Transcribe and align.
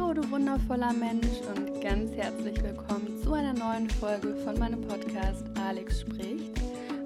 Hallo, 0.00 0.14
du 0.14 0.30
wundervoller 0.30 0.94
Mensch 0.94 1.40
und 1.54 1.78
ganz 1.82 2.12
herzlich 2.12 2.60
willkommen 2.62 3.22
zu 3.22 3.34
einer 3.34 3.52
neuen 3.52 3.90
Folge 3.90 4.34
von 4.36 4.58
meinem 4.58 4.80
Podcast 4.80 5.44
Alex 5.58 6.00
spricht. 6.00 6.58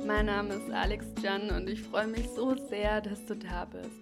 Mein 0.06 0.26
Name 0.26 0.54
ist 0.54 0.70
Alex 0.70 1.04
Jan 1.20 1.50
und 1.50 1.68
ich 1.68 1.82
freue 1.82 2.06
mich 2.06 2.28
so 2.28 2.54
sehr, 2.54 3.00
dass 3.00 3.26
du 3.26 3.34
da 3.34 3.64
bist. 3.64 4.00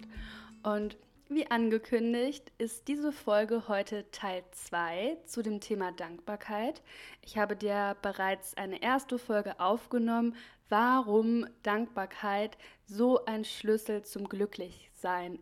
Und 0.61 0.95
wie 1.27 1.49
angekündigt 1.49 2.51
ist 2.59 2.87
diese 2.87 3.11
Folge 3.11 3.67
heute 3.67 4.05
Teil 4.11 4.43
2 4.51 5.17
zu 5.25 5.41
dem 5.41 5.59
Thema 5.59 5.91
Dankbarkeit. 5.91 6.83
Ich 7.23 7.39
habe 7.39 7.55
dir 7.55 7.97
bereits 8.03 8.55
eine 8.55 8.83
erste 8.83 9.17
Folge 9.17 9.59
aufgenommen, 9.59 10.35
warum 10.69 11.47
Dankbarkeit 11.63 12.59
so 12.85 13.25
ein 13.25 13.43
Schlüssel 13.43 14.03
zum 14.03 14.29
Glücklichsein 14.29 14.92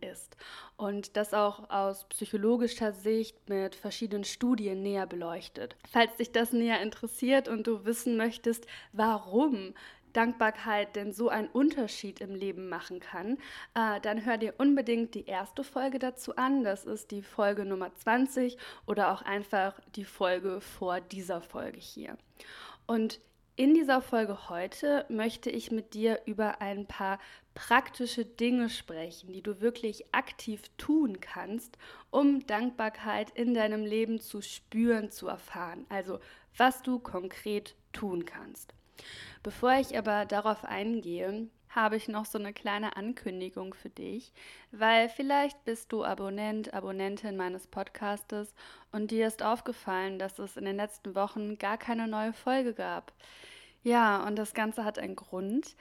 ist 0.02 0.36
und 0.78 1.16
das 1.16 1.34
auch 1.34 1.70
aus 1.70 2.06
psychologischer 2.06 2.94
Sicht 2.94 3.50
mit 3.50 3.76
verschiedenen 3.76 4.24
Studien 4.24 4.82
näher 4.82 5.06
beleuchtet. 5.06 5.76
Falls 5.90 6.16
dich 6.18 6.32
das 6.32 6.52
näher 6.52 6.82
interessiert 6.82 7.48
und 7.48 7.68
du 7.68 7.86
wissen 7.86 8.18
möchtest, 8.18 8.66
warum 8.92 9.74
Dankbarkeit 10.14 10.96
denn 10.96 11.14
so 11.14 11.30
einen 11.30 11.48
Unterschied 11.48 12.22
im 12.22 12.36
Leben 12.36 12.70
machen 12.70 13.00
kann, 13.00 13.38
äh, 13.76 14.00
dann 14.02 14.26
hör 14.26 14.38
dir 14.38 14.56
unbedingt 14.58 15.16
die 15.16 15.26
erste 15.26 15.64
Folge 15.64 16.00
dazu 16.00 16.36
an. 16.36 16.64
Das 16.64 16.86
ist 16.86 17.12
die 17.12 17.22
Folge 17.22 17.66
Nummer 17.66 17.94
20 17.96 18.58
oder 18.86 19.12
auch 19.12 19.22
einfach 19.22 19.80
die 19.96 20.06
Folge 20.06 20.62
vor 20.62 21.00
dieser 21.00 21.42
Folge 21.42 21.80
hier. 21.80 22.18
Und 22.88 23.20
in 23.56 23.73
dieser 23.73 24.02
Folge 24.02 24.50
heute 24.50 25.06
möchte 25.09 25.50
ich 25.50 25.72
mit 25.72 25.94
dir 25.94 26.22
über 26.26 26.62
ein 26.62 26.88
paar 26.88 27.20
praktische 27.54 28.26
Dinge 28.26 28.70
sprechen, 28.70 29.34
die 29.34 29.42
du 29.42 29.62
wirklich 29.62 30.14
aktiv 30.14 30.64
tun 30.78 31.20
kannst, 31.20 31.78
um 32.09 32.45
Dankbarkeit 32.48 33.31
in 33.31 33.53
deinem 33.53 33.86
Leben 33.86 34.20
zu 34.20 34.42
spüren, 34.42 35.12
zu 35.12 35.28
erfahren. 35.28 35.86
Also 35.90 36.20
was 36.58 36.81
du 36.81 37.00
konkret 37.00 37.75
tun 37.94 38.25
kannst. 38.25 38.73
Bevor 39.44 39.73
ich 39.73 39.98
aber 39.98 40.25
darauf 40.25 40.64
eingehe, 40.64 41.48
habe 41.70 41.95
ich 41.95 42.08
noch 42.08 42.25
so 42.25 42.38
eine 42.38 42.53
kleine 42.53 42.98
Ankündigung 42.98 43.73
für 43.73 43.90
dich, 43.90 44.34
weil 44.72 45.09
vielleicht 45.09 45.64
bist 45.64 45.92
du 45.92 46.03
Abonnent, 46.03 46.73
Abonnentin 46.73 47.38
meines 47.38 47.66
Podcastes 47.68 48.53
und 48.92 49.12
dir 49.12 49.28
ist 49.28 49.42
aufgefallen, 49.42 50.20
dass 50.20 50.38
es 50.38 50.58
in 50.58 50.66
den 50.66 50.75
letzten 50.75 51.16
Wochen 51.16 51.58
gar 51.58 51.78
keine 51.78 52.08
neue 52.08 52.34
Folge 52.34 52.73
gab. 52.73 53.14
Ja, 53.84 54.24
und 54.26 54.36
das 54.36 54.54
Ganze 54.54 54.84
hat 54.86 55.00
einen 55.00 55.16
Grund. 55.16 55.76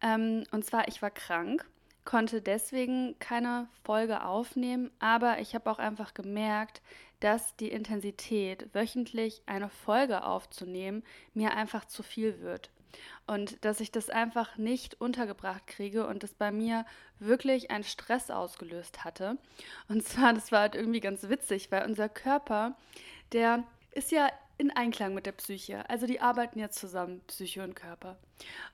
Ähm, 0.00 0.44
und 0.52 0.64
zwar, 0.64 0.88
ich 0.88 1.02
war 1.02 1.10
krank, 1.10 1.66
konnte 2.04 2.40
deswegen 2.40 3.18
keine 3.18 3.68
Folge 3.84 4.24
aufnehmen, 4.24 4.90
aber 4.98 5.38
ich 5.38 5.54
habe 5.54 5.70
auch 5.70 5.78
einfach 5.78 6.14
gemerkt, 6.14 6.82
dass 7.20 7.54
die 7.56 7.68
Intensität, 7.68 8.74
wöchentlich 8.74 9.42
eine 9.46 9.68
Folge 9.68 10.24
aufzunehmen, 10.24 11.04
mir 11.34 11.54
einfach 11.54 11.84
zu 11.84 12.02
viel 12.02 12.40
wird 12.40 12.70
und 13.26 13.64
dass 13.64 13.80
ich 13.80 13.92
das 13.92 14.10
einfach 14.10 14.56
nicht 14.56 15.00
untergebracht 15.00 15.66
kriege 15.66 16.06
und 16.06 16.22
das 16.22 16.34
bei 16.34 16.50
mir 16.50 16.84
wirklich 17.18 17.70
einen 17.70 17.84
Stress 17.84 18.30
ausgelöst 18.30 19.04
hatte. 19.04 19.38
Und 19.88 20.06
zwar, 20.06 20.32
das 20.32 20.52
war 20.52 20.60
halt 20.60 20.74
irgendwie 20.74 21.00
ganz 21.00 21.28
witzig, 21.28 21.70
weil 21.70 21.84
unser 21.84 22.08
Körper, 22.08 22.76
der 23.32 23.64
ist 23.92 24.10
ja 24.10 24.28
in 24.62 24.70
Einklang 24.70 25.12
mit 25.12 25.26
der 25.26 25.32
Psyche. 25.32 25.88
Also 25.90 26.06
die 26.06 26.20
arbeiten 26.20 26.58
ja 26.58 26.70
zusammen, 26.70 27.20
Psyche 27.26 27.62
und 27.62 27.74
Körper. 27.74 28.16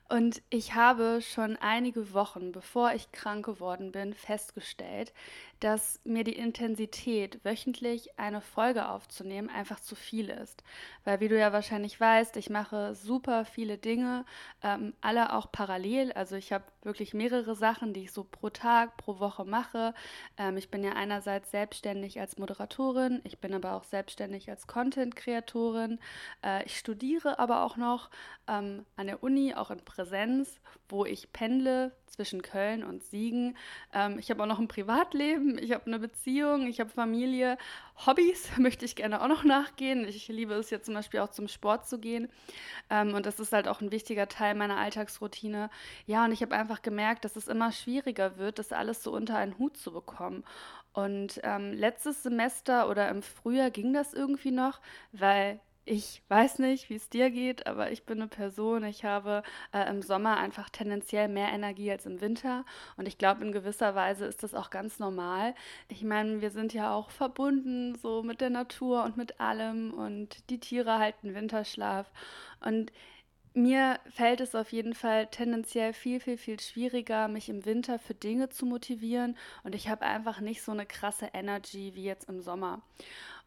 Und 0.09 0.41
ich 0.49 0.75
habe 0.75 1.21
schon 1.21 1.57
einige 1.57 2.15
Wochen, 2.15 2.51
bevor 2.51 2.93
ich 2.93 3.13
krank 3.13 3.45
geworden 3.45 3.93
bin, 3.93 4.15
festgestellt, 4.15 5.13
dass 5.61 6.01
mir 6.05 6.25
die 6.25 6.37
Intensität, 6.37 7.45
wöchentlich 7.45 8.19
eine 8.19 8.41
Folge 8.41 8.89
aufzunehmen, 8.89 9.51
einfach 9.51 9.81
zu 9.81 9.95
viel 9.95 10.31
ist. 10.31 10.63
Weil, 11.05 11.21
wie 11.21 11.29
du 11.29 11.39
ja 11.39 11.53
wahrscheinlich 11.53 12.01
weißt, 12.01 12.37
ich 12.37 12.49
mache 12.49 12.95
super 12.95 13.45
viele 13.45 13.77
Dinge, 13.77 14.25
ähm, 14.63 14.95
alle 15.03 15.35
auch 15.35 15.53
parallel. 15.53 16.13
Also 16.13 16.37
ich 16.37 16.53
habe 16.53 16.65
wirklich 16.83 17.13
mehrere 17.13 17.55
Sachen, 17.55 17.93
die 17.93 18.05
ich 18.05 18.13
so 18.13 18.25
pro 18.25 18.49
Tag, 18.49 18.97
pro 18.97 19.19
Woche 19.19 19.45
mache. 19.45 19.95
Ähm, 20.39 20.57
ich 20.57 20.71
bin 20.71 20.85
ja 20.85 20.93
einerseits 20.93 21.51
selbstständig 21.51 22.19
als 22.21 22.39
Moderatorin, 22.39 23.21
ich 23.25 23.39
bin 23.39 23.53
aber 23.53 23.75
auch 23.75 23.85
selbstständig 23.85 24.49
als 24.49 24.67
Content-Kreatorin. 24.67 25.99
Äh, 26.43 26.65
ich 26.65 26.79
studiere 26.79 27.39
aber 27.39 27.63
auch 27.65 27.77
noch 27.77 28.11
ähm, 28.47 28.87
an 28.97 29.09
der 29.09 29.23
Uni, 29.23 29.55
auch 29.61 29.71
in 29.71 29.85
Präsenz, 29.85 30.61
wo 30.89 31.05
ich 31.05 31.33
pendle 31.33 31.93
zwischen 32.07 32.43
Köln 32.43 32.83
und 32.83 33.05
Siegen. 33.05 33.57
Ähm, 33.93 34.19
ich 34.19 34.31
habe 34.31 34.43
auch 34.43 34.47
noch 34.47 34.59
ein 34.59 34.67
Privatleben, 34.67 35.57
ich 35.59 35.73
habe 35.73 35.87
eine 35.87 35.99
Beziehung, 35.99 36.67
ich 36.67 36.81
habe 36.81 36.91
Familie. 36.91 37.57
Hobbys 38.07 38.49
möchte 38.59 38.85
ich 38.85 38.97
gerne 38.97 39.23
auch 39.23 39.29
noch 39.29 39.45
nachgehen. 39.45 40.07
Ich 40.07 40.27
liebe 40.29 40.55
es 40.55 40.71
jetzt 40.71 40.87
zum 40.87 40.95
Beispiel 40.95 41.21
auch 41.21 41.31
zum 41.31 41.47
Sport 41.47 41.89
zu 41.89 41.99
gehen. 41.99 42.29
Ähm, 42.91 43.15
und 43.15 43.25
das 43.27 43.39
ist 43.39 43.53
halt 43.53 43.69
auch 43.69 43.81
ein 43.81 43.93
wichtiger 43.93 44.29
Teil 44.29 44.55
meiner 44.55 44.79
Alltagsroutine. 44.79 45.71
Ja, 46.07 46.25
und 46.25 46.33
ich 46.33 46.43
habe 46.43 46.57
einfach 46.57 46.83
gemerkt, 46.83 47.25
dass 47.25 47.37
es 47.37 47.49
immer 47.49 47.71
schwieriger 47.71 48.37
wird, 48.37 48.59
das 48.59 48.73
alles 48.73 49.03
so 49.03 49.13
unter 49.13 49.37
einen 49.37 49.59
Hut 49.59 49.77
zu 49.77 49.93
bekommen. 49.93 50.45
Und 50.93 51.41
ähm, 51.45 51.73
letztes 51.73 52.25
Semester 52.25 52.89
oder 52.89 53.09
im 53.09 53.23
Frühjahr 53.23 53.71
ging 53.71 53.93
das 53.93 54.15
irgendwie 54.15 54.51
noch, 54.51 54.81
weil 55.13 55.61
ich 55.89 56.23
weiß 56.29 56.59
nicht, 56.59 56.91
wie 56.91 56.97
es 56.97 57.09
dir 57.09 57.31
geht, 57.31 57.67
aber 57.67 57.91
ich 57.91 58.05
bin 58.05 58.19
eine 58.19 58.29
Person, 58.29 58.85
ich 58.85 59.05
habe 59.05 59.43
äh, 59.73 59.89
im 59.89 60.03
Sommer 60.03 60.37
einfach 60.37 60.69
tendenziell 60.69 61.29
mehr 61.29 61.49
Energie 61.49 61.91
als 61.91 62.05
im 62.05 62.21
Winter. 62.21 62.65
Und 62.99 63.09
ich 63.09 63.17
glaube, 63.17 63.43
in 63.45 63.53
gewisser 63.53 63.95
Weise 63.95 64.27
ist 64.27 64.43
das 64.43 64.55
auch 64.55 64.69
ganz 64.69 64.99
normal. 64.99 65.55
Ich 65.89 66.05
meine, 66.05 66.43
wir 66.43 66.51
sind 66.51 66.75
ja 66.75 66.93
auch 66.95 67.11
verbunden 67.11 67.95
so 67.97 68.23
mit 68.23 68.43
der 68.43 68.51
Natur 68.51 69.05
und 69.05 69.17
mit 69.17 69.41
allem 69.41 69.95
und 69.95 70.51
die 70.51 70.61
Tiere 70.61 70.99
halten 70.99 71.35
Winterschlaf. 71.35 72.11
Und 72.61 72.93
mir 73.55 73.99
fällt 74.11 74.41
es 74.41 74.55
auf 74.55 74.73
jeden 74.73 74.95
Fall 74.95 75.27
tendenziell 75.29 75.95
viel, 75.95 76.21
viel, 76.21 76.37
viel 76.37 76.61
schwieriger, 76.61 77.29
mich 77.29 77.49
im 77.49 77.65
Winter 77.65 77.99
für 77.99 78.15
Dinge 78.15 78.51
zu 78.51 78.67
motivieren. 78.67 79.37
Und 79.65 79.75
ich 79.75 79.89
habe 79.89 80.05
einfach 80.05 80.41
nicht 80.41 80.63
so 80.63 80.73
eine 80.73 80.87
krasse 80.87 81.31
Energy 81.33 81.93
wie 81.95 82.05
jetzt 82.05 82.29
im 82.29 82.43
Sommer. 82.43 82.83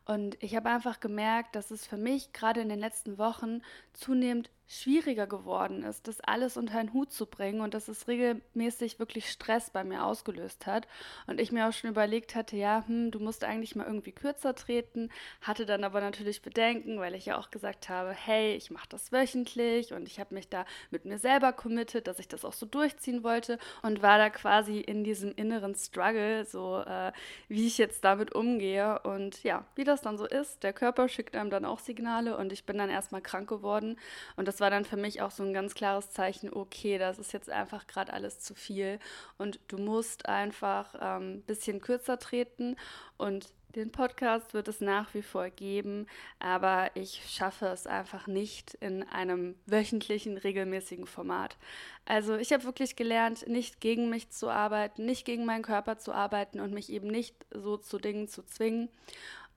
Und 0.05 0.41
ich 0.41 0.55
habe 0.55 0.69
einfach 0.69 0.99
gemerkt, 0.99 1.55
dass 1.55 1.71
es 1.71 1.85
für 1.85 1.97
mich 1.97 2.33
gerade 2.33 2.61
in 2.61 2.69
den 2.69 2.79
letzten 2.79 3.17
Wochen 3.17 3.61
zunehmend 3.93 4.49
schwieriger 4.71 5.27
geworden 5.27 5.83
ist, 5.83 6.07
das 6.07 6.21
alles 6.21 6.55
unter 6.55 6.79
einen 6.79 6.93
Hut 6.93 7.11
zu 7.11 7.25
bringen 7.25 7.59
und 7.59 7.73
dass 7.73 7.89
es 7.89 8.07
regelmäßig 8.07 8.99
wirklich 8.99 9.29
Stress 9.29 9.69
bei 9.69 9.83
mir 9.83 10.05
ausgelöst 10.05 10.65
hat. 10.65 10.87
Und 11.27 11.41
ich 11.41 11.51
mir 11.51 11.67
auch 11.67 11.73
schon 11.73 11.89
überlegt 11.89 12.35
hatte, 12.35 12.55
ja, 12.55 12.85
hm, 12.87 13.11
du 13.11 13.19
musst 13.19 13.43
eigentlich 13.43 13.75
mal 13.75 13.85
irgendwie 13.85 14.13
kürzer 14.13 14.55
treten, 14.55 15.09
hatte 15.41 15.65
dann 15.65 15.83
aber 15.83 15.99
natürlich 15.99 16.41
Bedenken, 16.41 16.99
weil 16.99 17.15
ich 17.15 17.25
ja 17.25 17.37
auch 17.37 17.51
gesagt 17.51 17.89
habe, 17.89 18.11
hey, 18.11 18.55
ich 18.55 18.71
mache 18.71 18.87
das 18.87 19.11
wöchentlich 19.11 19.91
und 19.93 20.07
ich 20.07 20.21
habe 20.21 20.33
mich 20.33 20.47
da 20.47 20.65
mit 20.89 21.03
mir 21.03 21.19
selber 21.19 21.51
committed, 21.51 22.07
dass 22.07 22.19
ich 22.19 22.29
das 22.29 22.45
auch 22.45 22.53
so 22.53 22.65
durchziehen 22.65 23.23
wollte 23.23 23.59
und 23.81 24.01
war 24.01 24.17
da 24.17 24.29
quasi 24.29 24.79
in 24.79 25.03
diesem 25.03 25.33
inneren 25.35 25.75
Struggle, 25.75 26.45
so 26.45 26.79
äh, 26.79 27.11
wie 27.49 27.67
ich 27.67 27.77
jetzt 27.77 28.05
damit 28.05 28.33
umgehe. 28.33 28.99
Und 28.99 29.43
ja, 29.43 29.65
wie 29.75 29.83
das 29.83 30.01
dann 30.01 30.17
so 30.17 30.25
ist, 30.25 30.63
der 30.63 30.71
Körper 30.71 31.09
schickt 31.09 31.35
einem 31.35 31.49
dann 31.49 31.65
auch 31.65 31.79
Signale 31.79 32.37
und 32.37 32.53
ich 32.53 32.65
bin 32.65 32.77
dann 32.77 32.89
erstmal 32.89 33.21
krank 33.21 33.49
geworden 33.49 33.97
und 34.37 34.47
das 34.47 34.60
war 34.61 34.69
dann 34.69 34.85
für 34.85 34.95
mich 34.95 35.21
auch 35.21 35.31
so 35.31 35.43
ein 35.43 35.53
ganz 35.53 35.73
klares 35.73 36.11
Zeichen, 36.11 36.53
okay, 36.53 36.97
das 36.97 37.19
ist 37.19 37.33
jetzt 37.33 37.49
einfach 37.49 37.87
gerade 37.87 38.13
alles 38.13 38.39
zu 38.39 38.55
viel 38.55 38.99
und 39.37 39.59
du 39.67 39.77
musst 39.77 40.27
einfach 40.27 40.95
ein 40.95 41.21
ähm, 41.21 41.41
bisschen 41.41 41.81
kürzer 41.81 42.17
treten 42.19 42.77
und 43.17 43.49
den 43.75 43.91
Podcast 43.91 44.53
wird 44.53 44.67
es 44.67 44.81
nach 44.81 45.13
wie 45.13 45.21
vor 45.21 45.49
geben, 45.49 46.07
aber 46.39 46.91
ich 46.93 47.23
schaffe 47.29 47.67
es 47.67 47.87
einfach 47.87 48.27
nicht 48.27 48.73
in 48.75 49.03
einem 49.03 49.55
wöchentlichen, 49.65 50.37
regelmäßigen 50.37 51.05
Format. 51.05 51.57
Also 52.05 52.35
ich 52.35 52.51
habe 52.51 52.65
wirklich 52.65 52.95
gelernt, 52.95 53.47
nicht 53.47 53.79
gegen 53.79 54.09
mich 54.09 54.29
zu 54.29 54.49
arbeiten, 54.49 55.05
nicht 55.05 55.25
gegen 55.25 55.45
meinen 55.45 55.63
Körper 55.63 55.97
zu 55.97 56.11
arbeiten 56.11 56.59
und 56.59 56.73
mich 56.73 56.91
eben 56.91 57.07
nicht 57.07 57.35
so 57.53 57.77
zu 57.77 57.97
Dingen 57.97 58.27
zu 58.27 58.43
zwingen. 58.43 58.89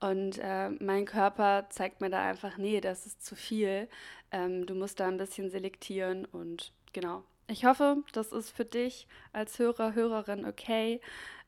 Und 0.05 0.39
äh, 0.39 0.69
mein 0.69 1.07
Körper 1.07 1.65
zeigt 1.71 2.03
mir 2.03 2.11
da 2.11 2.23
einfach, 2.23 2.59
nee, 2.59 2.83
das 2.83 3.07
ist 3.07 3.25
zu 3.25 3.35
viel. 3.35 3.89
Ähm, 4.33 4.67
du 4.67 4.75
musst 4.75 5.01
da 5.01 5.09
ein 5.09 5.17
bisschen 5.17 5.49
selektieren 5.49 6.27
und 6.27 6.73
genau. 6.93 7.25
Ich 7.47 7.65
hoffe, 7.65 7.97
das 8.13 8.31
ist 8.31 8.51
für 8.51 8.67
dich 8.67 9.07
als 9.33 9.59
Hörer, 9.59 9.95
Hörerin 9.95 10.45
okay. 10.45 11.01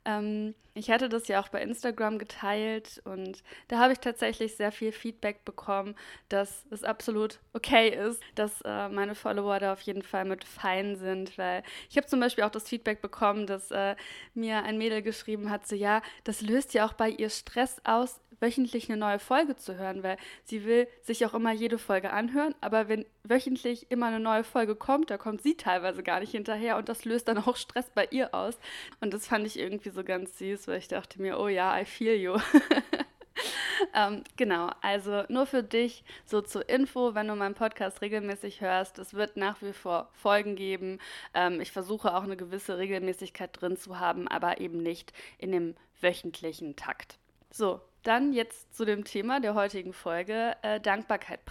Ähm, 0.05 0.55
ich 0.73 0.89
hatte 0.89 1.09
das 1.09 1.27
ja 1.27 1.41
auch 1.41 1.49
bei 1.49 1.61
Instagram 1.61 2.17
geteilt 2.17 3.01
und 3.03 3.43
da 3.67 3.79
habe 3.79 3.93
ich 3.93 3.99
tatsächlich 3.99 4.55
sehr 4.55 4.71
viel 4.71 4.91
Feedback 4.91 5.43
bekommen, 5.43 5.95
dass 6.29 6.65
es 6.69 6.83
absolut 6.83 7.39
okay 7.53 7.89
ist, 7.89 8.21
dass 8.35 8.61
äh, 8.61 8.89
meine 8.89 9.15
Follower 9.15 9.59
da 9.59 9.73
auf 9.73 9.81
jeden 9.81 10.03
Fall 10.03 10.25
mit 10.25 10.45
fein 10.45 10.95
sind, 10.95 11.37
weil 11.37 11.61
ich 11.89 11.97
habe 11.97 12.07
zum 12.07 12.19
Beispiel 12.19 12.43
auch 12.43 12.51
das 12.51 12.69
Feedback 12.69 13.01
bekommen, 13.01 13.47
dass 13.47 13.69
äh, 13.69 13.95
mir 14.33 14.63
ein 14.63 14.77
Mädel 14.77 15.01
geschrieben 15.01 15.49
hat, 15.49 15.67
so 15.67 15.75
ja, 15.75 16.01
das 16.23 16.41
löst 16.41 16.73
ja 16.73 16.87
auch 16.87 16.93
bei 16.93 17.09
ihr 17.09 17.29
Stress 17.29 17.81
aus, 17.83 18.21
wöchentlich 18.39 18.89
eine 18.89 18.97
neue 18.97 19.19
Folge 19.19 19.55
zu 19.55 19.77
hören, 19.77 20.03
weil 20.03 20.17
sie 20.43 20.65
will 20.65 20.87
sich 21.01 21.25
auch 21.25 21.33
immer 21.33 21.51
jede 21.51 21.77
Folge 21.77 22.11
anhören, 22.11 22.55
aber 22.61 22.87
wenn 22.87 23.05
wöchentlich 23.23 23.91
immer 23.91 24.07
eine 24.07 24.19
neue 24.19 24.43
Folge 24.43 24.75
kommt, 24.75 25.09
da 25.09 25.17
kommt 25.17 25.41
sie 25.41 25.55
teilweise 25.55 26.03
gar 26.03 26.19
nicht 26.19 26.31
hinterher 26.31 26.77
und 26.77 26.89
das 26.89 27.05
löst 27.05 27.27
dann 27.27 27.37
auch 27.37 27.55
Stress 27.55 27.89
bei 27.93 28.07
ihr 28.11 28.33
aus. 28.33 28.57
Und 29.01 29.13
das 29.13 29.27
fand 29.27 29.45
ich 29.45 29.59
irgendwie 29.59 29.89
so 29.89 30.03
ganz 30.03 30.37
süß, 30.37 30.67
weil 30.67 30.79
ich 30.79 30.87
dachte 30.87 31.21
mir, 31.21 31.39
oh 31.39 31.47
ja, 31.47 31.79
I 31.79 31.85
feel 31.85 32.15
you. 32.15 32.37
ähm, 33.93 34.23
genau, 34.35 34.69
also 34.81 35.23
nur 35.29 35.45
für 35.45 35.63
dich 35.63 36.03
so 36.25 36.41
zur 36.41 36.67
Info, 36.69 37.15
wenn 37.15 37.27
du 37.27 37.35
meinen 37.35 37.55
Podcast 37.55 38.01
regelmäßig 38.01 38.61
hörst, 38.61 38.99
es 38.99 39.13
wird 39.13 39.37
nach 39.37 39.61
wie 39.61 39.73
vor 39.73 40.09
Folgen 40.13 40.55
geben. 40.55 40.99
Ähm, 41.33 41.61
ich 41.61 41.71
versuche 41.71 42.15
auch 42.15 42.23
eine 42.23 42.37
gewisse 42.37 42.77
Regelmäßigkeit 42.77 43.49
drin 43.59 43.77
zu 43.77 43.99
haben, 43.99 44.27
aber 44.27 44.59
eben 44.61 44.81
nicht 44.81 45.13
in 45.37 45.51
dem 45.51 45.75
wöchentlichen 46.01 46.75
Takt. 46.75 47.17
So, 47.49 47.81
dann 48.03 48.33
jetzt 48.33 48.75
zu 48.75 48.85
dem 48.85 49.03
Thema 49.03 49.39
der 49.39 49.53
heutigen 49.55 49.93
Folge, 49.93 50.55
äh, 50.61 50.79
Dankbarkeit 50.79 51.45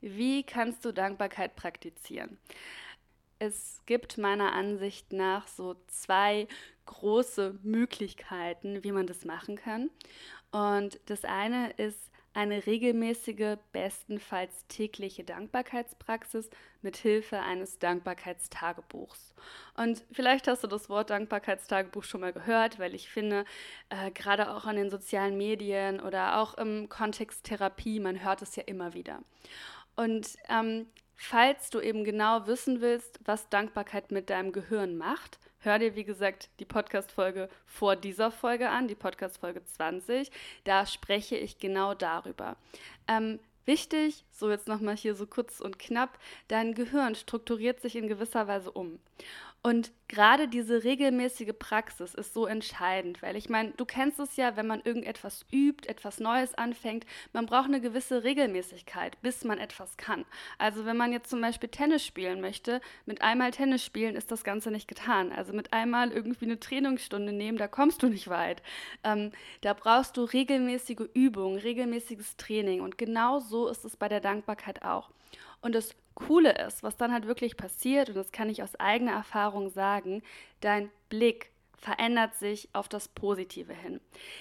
Wie 0.00 0.42
kannst 0.42 0.84
du 0.84 0.92
Dankbarkeit 0.92 1.56
praktizieren? 1.56 2.38
Es 3.38 3.80
gibt 3.86 4.18
meiner 4.18 4.52
Ansicht 4.52 5.12
nach 5.12 5.48
so 5.48 5.76
zwei 5.86 6.46
große 6.86 7.58
Möglichkeiten, 7.62 8.84
wie 8.84 8.92
man 8.92 9.06
das 9.06 9.24
machen 9.24 9.56
kann. 9.56 9.90
Und 10.50 11.00
das 11.06 11.24
eine 11.24 11.70
ist 11.72 12.10
eine 12.32 12.64
regelmäßige, 12.66 13.56
bestenfalls 13.72 14.66
tägliche 14.68 15.24
Dankbarkeitspraxis 15.24 16.48
mit 16.80 16.96
Hilfe 16.96 17.40
eines 17.40 17.78
Dankbarkeitstagebuchs. 17.78 19.34
Und 19.76 20.04
vielleicht 20.12 20.46
hast 20.46 20.62
du 20.62 20.68
das 20.68 20.88
Wort 20.88 21.10
Dankbarkeitstagebuch 21.10 22.04
schon 22.04 22.20
mal 22.20 22.32
gehört, 22.32 22.78
weil 22.78 22.94
ich 22.94 23.08
finde, 23.08 23.44
äh, 23.88 24.10
gerade 24.12 24.50
auch 24.50 24.64
an 24.64 24.76
den 24.76 24.90
sozialen 24.90 25.36
Medien 25.36 26.00
oder 26.00 26.38
auch 26.38 26.54
im 26.54 26.88
Kontext 26.88 27.44
Therapie, 27.44 27.98
man 27.98 28.22
hört 28.22 28.42
es 28.42 28.54
ja 28.54 28.62
immer 28.64 28.94
wieder. 28.94 29.20
Und 29.96 30.36
ähm, 30.48 30.86
falls 31.16 31.70
du 31.70 31.80
eben 31.80 32.04
genau 32.04 32.46
wissen 32.46 32.80
willst, 32.80 33.18
was 33.24 33.48
Dankbarkeit 33.48 34.12
mit 34.12 34.30
deinem 34.30 34.52
Gehirn 34.52 34.96
macht, 34.96 35.38
hör 35.60 35.78
dir, 35.78 35.94
wie 35.94 36.04
gesagt, 36.04 36.50
die 36.58 36.64
Podcast-Folge 36.64 37.48
vor 37.66 37.96
dieser 37.96 38.30
Folge 38.30 38.68
an, 38.68 38.88
die 38.88 38.94
Podcast-Folge 38.94 39.64
20. 39.64 40.30
Da 40.64 40.86
spreche 40.86 41.36
ich 41.36 41.58
genau 41.58 41.94
darüber. 41.94 42.56
Ähm, 43.06 43.38
wichtig, 43.66 44.24
so 44.30 44.50
jetzt 44.50 44.68
nochmal 44.68 44.96
hier 44.96 45.14
so 45.14 45.26
kurz 45.26 45.60
und 45.60 45.78
knapp, 45.78 46.18
dein 46.48 46.74
Gehirn 46.74 47.14
strukturiert 47.14 47.80
sich 47.80 47.96
in 47.96 48.08
gewisser 48.08 48.48
Weise 48.48 48.70
um. 48.70 48.98
Und 49.62 49.92
gerade 50.08 50.48
diese 50.48 50.84
regelmäßige 50.84 51.52
Praxis 51.58 52.14
ist 52.14 52.32
so 52.32 52.46
entscheidend, 52.46 53.20
weil 53.20 53.36
ich 53.36 53.50
meine, 53.50 53.72
du 53.72 53.84
kennst 53.84 54.18
es 54.18 54.36
ja, 54.36 54.56
wenn 54.56 54.66
man 54.66 54.80
irgendetwas 54.80 55.44
übt, 55.52 55.86
etwas 55.86 56.18
Neues 56.18 56.54
anfängt, 56.54 57.04
man 57.34 57.44
braucht 57.44 57.66
eine 57.66 57.82
gewisse 57.82 58.24
Regelmäßigkeit, 58.24 59.20
bis 59.20 59.44
man 59.44 59.58
etwas 59.58 59.98
kann. 59.98 60.24
Also 60.56 60.86
wenn 60.86 60.96
man 60.96 61.12
jetzt 61.12 61.28
zum 61.28 61.42
Beispiel 61.42 61.68
Tennis 61.68 62.06
spielen 62.06 62.40
möchte, 62.40 62.80
mit 63.04 63.20
einmal 63.20 63.50
Tennis 63.50 63.84
spielen 63.84 64.16
ist 64.16 64.30
das 64.30 64.44
Ganze 64.44 64.70
nicht 64.70 64.88
getan. 64.88 65.30
Also 65.30 65.52
mit 65.52 65.74
einmal 65.74 66.10
irgendwie 66.10 66.46
eine 66.46 66.58
Trainingsstunde 66.58 67.34
nehmen, 67.34 67.58
da 67.58 67.68
kommst 67.68 68.02
du 68.02 68.08
nicht 68.08 68.28
weit. 68.28 68.62
Ähm, 69.04 69.30
da 69.60 69.74
brauchst 69.74 70.16
du 70.16 70.24
regelmäßige 70.24 71.10
Übungen, 71.12 71.58
regelmäßiges 71.58 72.38
Training 72.38 72.80
und 72.80 72.96
genau 72.96 73.40
so 73.40 73.68
ist 73.68 73.84
es 73.84 73.98
bei 73.98 74.08
der 74.08 74.20
Dankbarkeit 74.20 74.82
auch. 74.82 75.10
Und 75.60 75.74
das 75.74 75.94
Coole 76.26 76.52
ist, 76.66 76.82
was 76.82 76.96
dann 76.96 77.12
halt 77.12 77.26
wirklich 77.26 77.56
passiert, 77.56 78.08
und 78.08 78.14
das 78.14 78.32
kann 78.32 78.48
ich 78.48 78.62
aus 78.62 78.76
eigener 78.76 79.12
Erfahrung 79.12 79.70
sagen, 79.70 80.22
dein 80.60 80.90
Blick 81.08 81.50
verändert 81.80 82.34
sich 82.34 82.68
auf 82.74 82.88
das 82.88 83.08
Positive 83.08 83.72
hin. 83.72 84.00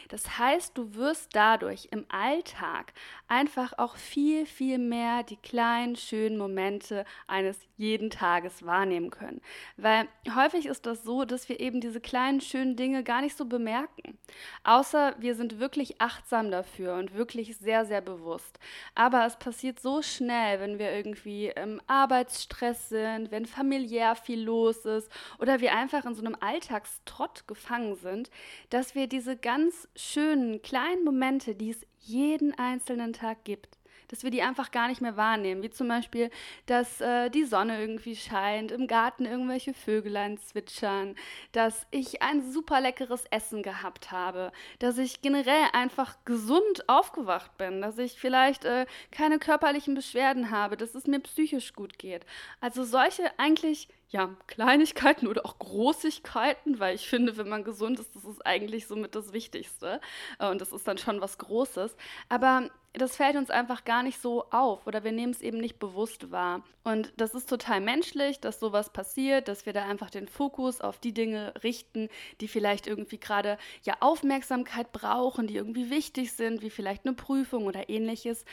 Das 0.10 0.38
heißt, 0.38 0.78
du 0.78 0.94
wirst 0.96 1.30
dadurch 1.34 1.88
im 1.92 2.06
Alltag 2.10 2.94
einfach 3.28 3.74
auch 3.78 3.96
viel, 3.96 4.46
viel 4.46 4.78
mehr 4.78 5.24
die 5.24 5.38
kleinen, 5.38 5.96
schönen 5.96 6.38
Momente 6.38 7.06
eines 7.28 7.58
jeden 7.78 8.10
Tages 8.10 8.66
wahrnehmen 8.66 9.10
können. 9.10 9.42
Weil 9.78 10.10
häufig 10.36 10.66
ist 10.66 10.86
das 10.86 11.04
so, 11.04 11.24
dass 11.24 11.48
wir 11.48 11.62
eben 11.62 11.80
diese 11.80 12.02
kleinen, 12.02 12.42
schönen 12.42 12.76
Dinge 12.76 13.04
gar 13.04 13.22
nicht 13.22 13.38
so 13.38 13.46
bemerken. 13.46 14.18
Außer 14.66 15.16
wir 15.20 15.36
sind 15.36 15.60
wirklich 15.60 16.02
achtsam 16.02 16.52
dafür 16.52 16.96
und 16.96 17.14
wirklich 17.14 17.56
sehr, 17.58 17.86
sehr 17.86 18.02
bewusst. 18.02 18.60
Aber 18.96 19.26
es 19.26 19.38
passiert 19.38 19.80
so 19.80 20.02
schnell, 20.02 20.60
wenn 20.60 20.78
wir 20.78 20.92
irgendwie 20.92 21.48
im 21.48 21.80
Arbeitsstress 21.88 22.90
sind, 22.90 23.32
wenn 23.32 23.46
familiär 23.46 24.16
viel 24.16 24.44
los 24.44 24.86
ist 24.86 25.10
oder 25.40 25.62
wir 25.62 25.74
einfach 25.74 26.04
in 26.04 26.16
so 26.16 26.22
einem 26.22 26.36
Alltagstrott 26.40 27.29
Trott 27.30 27.48
gefangen 27.48 27.96
sind, 27.96 28.30
dass 28.70 28.96
wir 28.96 29.08
diese 29.08 29.38
ganz 29.38 29.88
schönen 29.96 30.62
kleinen 30.62 31.04
Momente, 31.04 31.56
die 31.56 31.72
es 31.72 31.86
jeden 32.00 32.58
einzelnen 32.58 33.14
Tag 33.14 33.44
gibt, 33.44 33.78
dass 34.08 34.24
wir 34.24 34.32
die 34.32 34.42
einfach 34.42 34.72
gar 34.72 34.88
nicht 34.88 35.02
mehr 35.02 35.18
wahrnehmen. 35.18 35.62
Wie 35.62 35.70
zum 35.70 35.88
Beispiel, 35.88 36.32
dass 36.66 37.00
äh, 37.00 37.30
die 37.30 37.44
Sonne 37.44 37.80
irgendwie 37.80 38.16
scheint, 38.16 38.72
im 38.72 38.88
Garten 38.88 39.26
irgendwelche 39.26 39.74
Vögelein 39.76 40.40
zwitschern, 40.40 41.16
dass 41.52 41.86
ich 41.92 42.24
ein 42.24 42.52
super 42.52 42.82
leckeres 42.82 43.26
Essen 43.30 43.62
gehabt 43.62 44.12
habe, 44.12 44.52
dass 44.80 44.98
ich 44.98 45.22
generell 45.22 45.68
einfach 45.74 46.18
gesund 46.26 46.90
aufgewacht 46.90 47.56
bin, 47.58 47.82
dass 47.82 48.00
ich 48.00 48.14
vielleicht 48.14 48.66
äh, 48.66 48.88
keine 49.12 49.38
körperlichen 49.38 49.94
Beschwerden 49.94 50.50
habe, 50.50 50.76
dass 50.76 50.96
es 50.96 51.06
mir 51.06 51.20
psychisch 51.20 51.74
gut 51.74 52.00
geht. 52.00 52.26
Also 52.62 52.84
solche 52.84 53.38
eigentlich 53.38 53.90
ja, 54.10 54.36
Kleinigkeiten 54.48 55.28
oder 55.28 55.46
auch 55.46 55.60
Großigkeiten, 55.60 56.80
weil 56.80 56.96
ich 56.96 57.08
finde, 57.08 57.38
wenn 57.38 57.48
man 57.48 57.64
gesund 57.64 58.00
ist, 58.00 58.16
das 58.16 58.26
ist 58.26 58.46
eigentlich 58.46 58.88
somit 58.88 59.16
das 59.16 59.34
Wichtigste. 59.34 60.02
Äh, 60.40 60.50
und 60.50 60.62
das 60.62 60.72
ist 60.72 60.88
dann 60.88 60.98
schon 60.98 61.22
was 61.22 61.38
Großes. 61.38 61.96
Aber 62.28 62.70
das 62.94 63.16
fällt 63.16 63.36
uns 63.36 63.52
einfach 63.52 63.86
gar 63.86 64.02
nicht 64.02 64.20
so 64.20 64.46
auf 64.50 64.88
oder 64.88 65.04
wir 65.04 65.12
nehmen 65.12 65.32
es 65.32 65.42
eben 65.42 65.60
nicht 65.60 65.78
bewusst 65.78 66.32
wahr. 66.32 66.64
Und 66.84 67.14
das 67.18 67.36
ist 67.36 67.48
total 67.48 67.82
menschlich, 67.82 68.40
dass 68.40 68.60
sowas 68.60 68.92
passiert, 68.92 69.48
dass 69.48 69.68
wir 69.68 69.74
da 69.74 69.86
einfach 69.86 70.10
den 70.10 70.28
Fokus 70.28 70.82
auf 70.82 70.98
die 70.98 71.14
Dinge 71.14 71.54
richten, 71.64 72.10
die 72.42 72.48
vielleicht 72.48 72.88
irgendwie 72.88 73.20
gerade 73.20 73.60
ja 73.84 73.96
Aufmerksamkeit 74.00 74.92
brauchen, 74.92 75.46
die 75.46 75.56
irgendwie 75.56 75.92
wichtig 75.92 76.34
sind, 76.34 76.64
wie 76.64 76.72
vielleicht 76.72 77.06
eine 77.06 77.14
Prüfung 77.14 77.68
oder 77.68 77.90
ähnliches. 77.90 78.44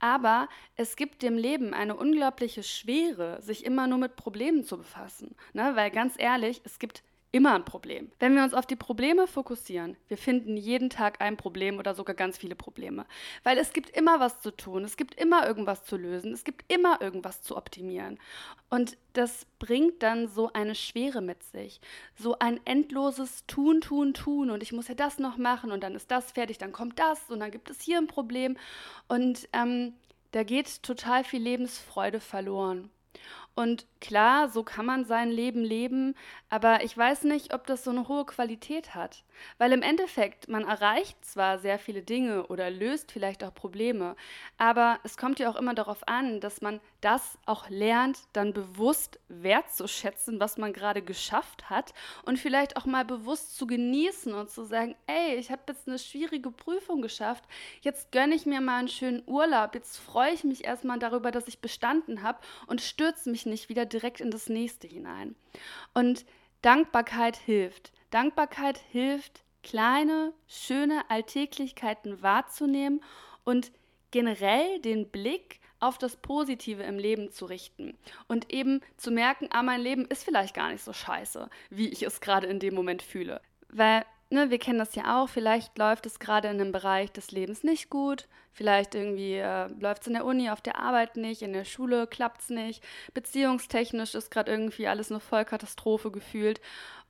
Aber 0.00 0.48
es 0.74 0.96
gibt 0.96 1.22
dem 1.22 1.38
Leben 1.38 1.72
eine 1.72 1.94
unglaubliche 1.94 2.64
Schwere, 2.64 3.40
sich 3.42 3.64
immer 3.64 3.86
nur 3.86 3.98
mit 3.98 4.16
Problemen 4.16 4.64
zu 4.64 4.76
befassen. 4.76 5.03
Ne? 5.52 5.72
Weil 5.74 5.90
ganz 5.90 6.14
ehrlich, 6.18 6.60
es 6.64 6.78
gibt 6.78 7.02
immer 7.34 7.54
ein 7.56 7.64
Problem. 7.64 8.12
Wenn 8.20 8.36
wir 8.36 8.44
uns 8.44 8.54
auf 8.54 8.64
die 8.64 8.76
Probleme 8.76 9.26
fokussieren, 9.26 9.96
wir 10.06 10.16
finden 10.16 10.56
jeden 10.56 10.88
Tag 10.88 11.20
ein 11.20 11.36
Problem 11.36 11.78
oder 11.78 11.92
sogar 11.92 12.14
ganz 12.14 12.38
viele 12.38 12.54
Probleme. 12.54 13.06
Weil 13.42 13.58
es 13.58 13.72
gibt 13.72 13.90
immer 13.90 14.20
was 14.20 14.38
zu 14.38 14.52
tun, 14.52 14.84
es 14.84 14.96
gibt 14.96 15.20
immer 15.20 15.44
irgendwas 15.44 15.84
zu 15.84 15.96
lösen, 15.96 16.32
es 16.32 16.44
gibt 16.44 16.64
immer 16.72 17.00
irgendwas 17.00 17.42
zu 17.42 17.56
optimieren. 17.56 18.20
Und 18.70 18.96
das 19.14 19.46
bringt 19.58 20.04
dann 20.04 20.28
so 20.28 20.52
eine 20.52 20.76
Schwere 20.76 21.20
mit 21.20 21.42
sich. 21.42 21.80
So 22.14 22.38
ein 22.38 22.60
endloses 22.64 23.44
Tun, 23.48 23.80
Tun, 23.80 24.14
Tun. 24.14 24.50
Und 24.50 24.62
ich 24.62 24.72
muss 24.72 24.86
ja 24.86 24.94
das 24.94 25.18
noch 25.18 25.36
machen 25.36 25.72
und 25.72 25.82
dann 25.82 25.96
ist 25.96 26.12
das 26.12 26.30
fertig, 26.30 26.58
dann 26.58 26.70
kommt 26.70 27.00
das 27.00 27.30
und 27.30 27.40
dann 27.40 27.50
gibt 27.50 27.68
es 27.68 27.80
hier 27.80 27.98
ein 27.98 28.06
Problem. 28.06 28.56
Und 29.08 29.48
ähm, 29.52 29.94
da 30.30 30.44
geht 30.44 30.84
total 30.84 31.24
viel 31.24 31.42
Lebensfreude 31.42 32.20
verloren. 32.20 32.90
Und 33.56 33.86
klar, 34.04 34.50
so 34.50 34.62
kann 34.62 34.84
man 34.84 35.04
sein 35.06 35.30
Leben 35.30 35.64
leben, 35.64 36.14
aber 36.50 36.84
ich 36.84 36.96
weiß 36.96 37.24
nicht, 37.24 37.54
ob 37.54 37.66
das 37.66 37.84
so 37.84 37.90
eine 37.90 38.06
hohe 38.06 38.26
Qualität 38.26 38.94
hat. 38.94 39.24
Weil 39.58 39.72
im 39.72 39.82
Endeffekt, 39.82 40.48
man 40.48 40.64
erreicht 40.64 41.24
zwar 41.24 41.58
sehr 41.58 41.78
viele 41.78 42.02
Dinge 42.02 42.46
oder 42.46 42.70
löst 42.70 43.10
vielleicht 43.10 43.42
auch 43.42 43.54
Probleme, 43.54 44.14
aber 44.58 45.00
es 45.04 45.16
kommt 45.16 45.38
ja 45.38 45.50
auch 45.50 45.56
immer 45.56 45.74
darauf 45.74 46.06
an, 46.06 46.40
dass 46.40 46.60
man 46.60 46.80
das 47.00 47.38
auch 47.46 47.68
lernt, 47.68 48.18
dann 48.32 48.52
bewusst 48.52 49.18
wertzuschätzen, 49.28 50.38
was 50.38 50.56
man 50.56 50.72
gerade 50.72 51.02
geschafft 51.02 51.68
hat 51.70 51.92
und 52.24 52.38
vielleicht 52.38 52.76
auch 52.76 52.84
mal 52.84 53.04
bewusst 53.04 53.56
zu 53.56 53.66
genießen 53.66 54.32
und 54.34 54.50
zu 54.50 54.64
sagen, 54.64 54.94
ey, 55.06 55.36
ich 55.36 55.50
habe 55.50 55.62
jetzt 55.68 55.88
eine 55.88 55.98
schwierige 55.98 56.50
Prüfung 56.50 57.02
geschafft, 57.02 57.44
jetzt 57.80 58.12
gönne 58.12 58.34
ich 58.34 58.46
mir 58.46 58.60
mal 58.60 58.78
einen 58.78 58.88
schönen 58.88 59.22
Urlaub, 59.26 59.74
jetzt 59.74 59.98
freue 59.98 60.32
ich 60.32 60.44
mich 60.44 60.64
erstmal 60.64 60.98
darüber, 60.98 61.30
dass 61.30 61.48
ich 61.48 61.60
bestanden 61.60 62.22
habe 62.22 62.38
und 62.66 62.80
stürze 62.80 63.30
mich 63.30 63.46
nicht 63.46 63.68
wieder 63.68 63.86
direkt 63.94 64.20
in 64.20 64.30
das 64.30 64.48
nächste 64.48 64.86
hinein. 64.86 65.34
Und 65.94 66.26
Dankbarkeit 66.62 67.36
hilft. 67.36 67.92
Dankbarkeit 68.10 68.78
hilft, 68.90 69.44
kleine, 69.62 70.32
schöne 70.46 71.08
Alltäglichkeiten 71.10 72.22
wahrzunehmen 72.22 73.02
und 73.44 73.72
generell 74.10 74.78
den 74.80 75.08
Blick 75.08 75.60
auf 75.80 75.98
das 75.98 76.16
Positive 76.16 76.82
im 76.82 76.98
Leben 76.98 77.30
zu 77.30 77.46
richten 77.46 77.98
und 78.28 78.52
eben 78.52 78.80
zu 78.96 79.10
merken, 79.10 79.48
ah, 79.50 79.62
mein 79.62 79.80
Leben 79.80 80.06
ist 80.06 80.24
vielleicht 80.24 80.54
gar 80.54 80.70
nicht 80.70 80.82
so 80.82 80.92
scheiße, 80.92 81.50
wie 81.70 81.88
ich 81.88 82.02
es 82.02 82.20
gerade 82.20 82.46
in 82.46 82.58
dem 82.58 82.74
Moment 82.74 83.02
fühle. 83.02 83.40
Weil 83.68 84.04
ne, 84.30 84.50
wir 84.50 84.58
kennen 84.58 84.78
das 84.78 84.94
ja 84.94 85.22
auch, 85.22 85.28
vielleicht 85.28 85.78
läuft 85.78 86.06
es 86.06 86.18
gerade 86.18 86.48
in 86.48 86.60
einem 86.60 86.72
Bereich 86.72 87.12
des 87.12 87.30
Lebens 87.30 87.62
nicht 87.62 87.90
gut, 87.90 88.28
vielleicht 88.52 88.94
irgendwie 88.94 89.36
äh, 89.36 89.68
läuft 89.80 90.02
es 90.02 90.08
in 90.08 90.14
der 90.14 90.24
Uni, 90.24 90.50
auf 90.50 90.60
der 90.60 90.78
Arbeit 90.78 91.16
nicht, 91.16 91.42
in 91.42 91.52
der 91.52 91.64
Schule 91.64 92.06
klappt 92.06 92.42
es 92.42 92.50
nicht, 92.50 92.82
beziehungstechnisch 93.14 94.14
ist 94.14 94.30
gerade 94.30 94.50
irgendwie 94.50 94.88
alles 94.88 95.10
eine 95.10 95.20
Vollkatastrophe 95.20 96.10
gefühlt. 96.10 96.60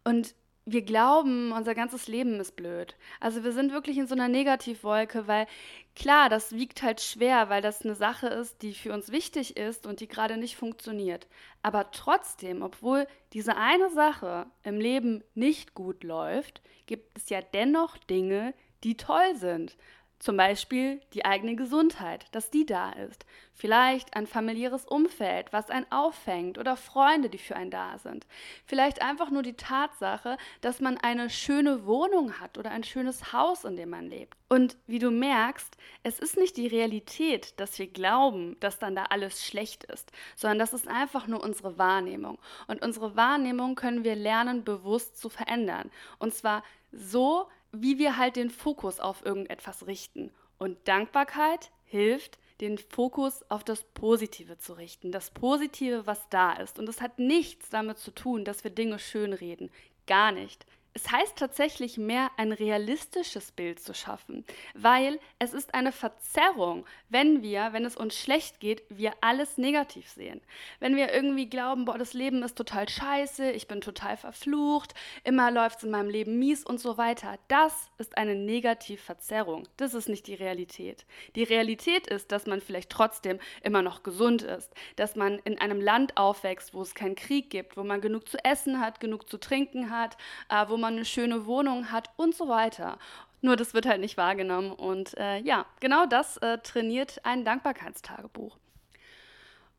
Und 0.04 0.34
wir 0.66 0.82
glauben, 0.82 1.52
unser 1.52 1.74
ganzes 1.74 2.08
Leben 2.08 2.40
ist 2.40 2.56
blöd. 2.56 2.96
Also 3.20 3.44
wir 3.44 3.52
sind 3.52 3.72
wirklich 3.72 3.98
in 3.98 4.06
so 4.06 4.14
einer 4.14 4.28
Negativwolke, 4.28 5.26
weil 5.26 5.46
klar, 5.94 6.30
das 6.30 6.52
wiegt 6.52 6.82
halt 6.82 7.02
schwer, 7.02 7.50
weil 7.50 7.60
das 7.60 7.82
eine 7.82 7.94
Sache 7.94 8.28
ist, 8.28 8.62
die 8.62 8.72
für 8.72 8.92
uns 8.94 9.12
wichtig 9.12 9.58
ist 9.58 9.86
und 9.86 10.00
die 10.00 10.08
gerade 10.08 10.38
nicht 10.38 10.56
funktioniert. 10.56 11.26
Aber 11.62 11.90
trotzdem, 11.90 12.62
obwohl 12.62 13.06
diese 13.34 13.56
eine 13.56 13.90
Sache 13.90 14.46
im 14.62 14.80
Leben 14.80 15.22
nicht 15.34 15.74
gut 15.74 16.02
läuft, 16.02 16.62
gibt 16.86 17.18
es 17.18 17.28
ja 17.28 17.40
dennoch 17.40 17.98
Dinge, 17.98 18.54
die 18.82 18.96
toll 18.96 19.36
sind. 19.36 19.76
Zum 20.24 20.38
Beispiel 20.38 21.02
die 21.12 21.26
eigene 21.26 21.54
Gesundheit, 21.54 22.24
dass 22.32 22.48
die 22.48 22.64
da 22.64 22.92
ist. 22.92 23.26
Vielleicht 23.52 24.16
ein 24.16 24.26
familiäres 24.26 24.86
Umfeld, 24.86 25.52
was 25.52 25.68
einen 25.68 25.84
auffängt 25.92 26.56
oder 26.56 26.78
Freunde, 26.78 27.28
die 27.28 27.36
für 27.36 27.56
einen 27.56 27.70
da 27.70 27.98
sind. 27.98 28.26
Vielleicht 28.64 29.02
einfach 29.02 29.28
nur 29.28 29.42
die 29.42 29.52
Tatsache, 29.52 30.38
dass 30.62 30.80
man 30.80 30.96
eine 30.96 31.28
schöne 31.28 31.84
Wohnung 31.84 32.40
hat 32.40 32.56
oder 32.56 32.70
ein 32.70 32.84
schönes 32.84 33.34
Haus, 33.34 33.64
in 33.64 33.76
dem 33.76 33.90
man 33.90 34.08
lebt. 34.08 34.34
Und 34.48 34.78
wie 34.86 34.98
du 34.98 35.10
merkst, 35.10 35.76
es 36.04 36.18
ist 36.18 36.38
nicht 36.38 36.56
die 36.56 36.68
Realität, 36.68 37.52
dass 37.60 37.78
wir 37.78 37.86
glauben, 37.86 38.56
dass 38.60 38.78
dann 38.78 38.96
da 38.96 39.04
alles 39.10 39.44
schlecht 39.44 39.84
ist, 39.84 40.10
sondern 40.36 40.58
das 40.58 40.72
ist 40.72 40.88
einfach 40.88 41.26
nur 41.26 41.44
unsere 41.44 41.76
Wahrnehmung. 41.76 42.38
Und 42.66 42.82
unsere 42.82 43.14
Wahrnehmung 43.14 43.74
können 43.74 44.04
wir 44.04 44.16
lernen, 44.16 44.64
bewusst 44.64 45.18
zu 45.18 45.28
verändern. 45.28 45.90
Und 46.18 46.32
zwar 46.32 46.64
so, 46.92 47.46
wie 47.82 47.98
wir 47.98 48.16
halt 48.16 48.36
den 48.36 48.50
Fokus 48.50 49.00
auf 49.00 49.24
irgendetwas 49.24 49.86
richten. 49.86 50.30
Und 50.58 50.76
Dankbarkeit 50.86 51.70
hilft, 51.84 52.38
den 52.60 52.78
Fokus 52.78 53.44
auf 53.50 53.64
das 53.64 53.82
Positive 53.82 54.58
zu 54.58 54.74
richten, 54.74 55.10
das 55.10 55.30
Positive, 55.30 56.06
was 56.06 56.28
da 56.28 56.52
ist. 56.52 56.78
Und 56.78 56.88
es 56.88 57.00
hat 57.00 57.18
nichts 57.18 57.68
damit 57.70 57.98
zu 57.98 58.12
tun, 58.12 58.44
dass 58.44 58.64
wir 58.64 58.70
Dinge 58.70 58.98
schönreden. 58.98 59.70
Gar 60.06 60.32
nicht 60.32 60.66
es 60.94 61.10
heißt 61.10 61.36
tatsächlich 61.36 61.98
mehr, 61.98 62.30
ein 62.36 62.52
realistisches 62.52 63.50
Bild 63.50 63.80
zu 63.80 63.94
schaffen, 63.94 64.44
weil 64.74 65.18
es 65.40 65.52
ist 65.52 65.74
eine 65.74 65.90
Verzerrung, 65.90 66.86
wenn 67.08 67.42
wir, 67.42 67.72
wenn 67.72 67.84
es 67.84 67.96
uns 67.96 68.16
schlecht 68.16 68.60
geht, 68.60 68.84
wir 68.88 69.12
alles 69.20 69.58
negativ 69.58 70.08
sehen. 70.08 70.40
Wenn 70.78 70.94
wir 70.94 71.12
irgendwie 71.12 71.50
glauben, 71.50 71.84
boah, 71.84 71.98
das 71.98 72.14
Leben 72.14 72.44
ist 72.44 72.56
total 72.56 72.88
scheiße, 72.88 73.50
ich 73.50 73.66
bin 73.66 73.80
total 73.80 74.16
verflucht, 74.16 74.94
immer 75.24 75.50
läuft 75.50 75.78
es 75.78 75.84
in 75.84 75.90
meinem 75.90 76.10
Leben 76.10 76.38
mies 76.38 76.64
und 76.64 76.78
so 76.78 76.96
weiter. 76.96 77.38
Das 77.48 77.90
ist 77.98 78.16
eine 78.16 78.36
Negativverzerrung. 78.36 79.66
Das 79.76 79.94
ist 79.94 80.08
nicht 80.08 80.28
die 80.28 80.34
Realität. 80.34 81.06
Die 81.34 81.42
Realität 81.42 82.06
ist, 82.06 82.30
dass 82.30 82.46
man 82.46 82.60
vielleicht 82.60 82.90
trotzdem 82.90 83.40
immer 83.64 83.82
noch 83.82 84.04
gesund 84.04 84.42
ist, 84.42 84.72
dass 84.94 85.16
man 85.16 85.40
in 85.40 85.58
einem 85.58 85.80
Land 85.80 86.16
aufwächst, 86.16 86.72
wo 86.72 86.82
es 86.82 86.94
keinen 86.94 87.16
Krieg 87.16 87.50
gibt, 87.50 87.76
wo 87.76 87.82
man 87.82 88.00
genug 88.00 88.28
zu 88.28 88.42
essen 88.44 88.78
hat, 88.78 89.00
genug 89.00 89.28
zu 89.28 89.38
trinken 89.38 89.90
hat, 89.90 90.16
äh, 90.48 90.68
wo 90.68 90.76
man 90.76 90.83
man 90.84 90.94
eine 90.96 91.04
schöne 91.04 91.46
Wohnung 91.46 91.90
hat 91.90 92.10
und 92.16 92.34
so 92.34 92.48
weiter. 92.48 92.98
Nur 93.40 93.56
das 93.56 93.74
wird 93.74 93.86
halt 93.86 94.00
nicht 94.00 94.16
wahrgenommen. 94.16 94.72
Und 94.72 95.16
äh, 95.16 95.38
ja, 95.38 95.66
genau 95.80 96.06
das 96.06 96.36
äh, 96.38 96.58
trainiert 96.58 97.20
ein 97.24 97.44
Dankbarkeitstagebuch. 97.44 98.58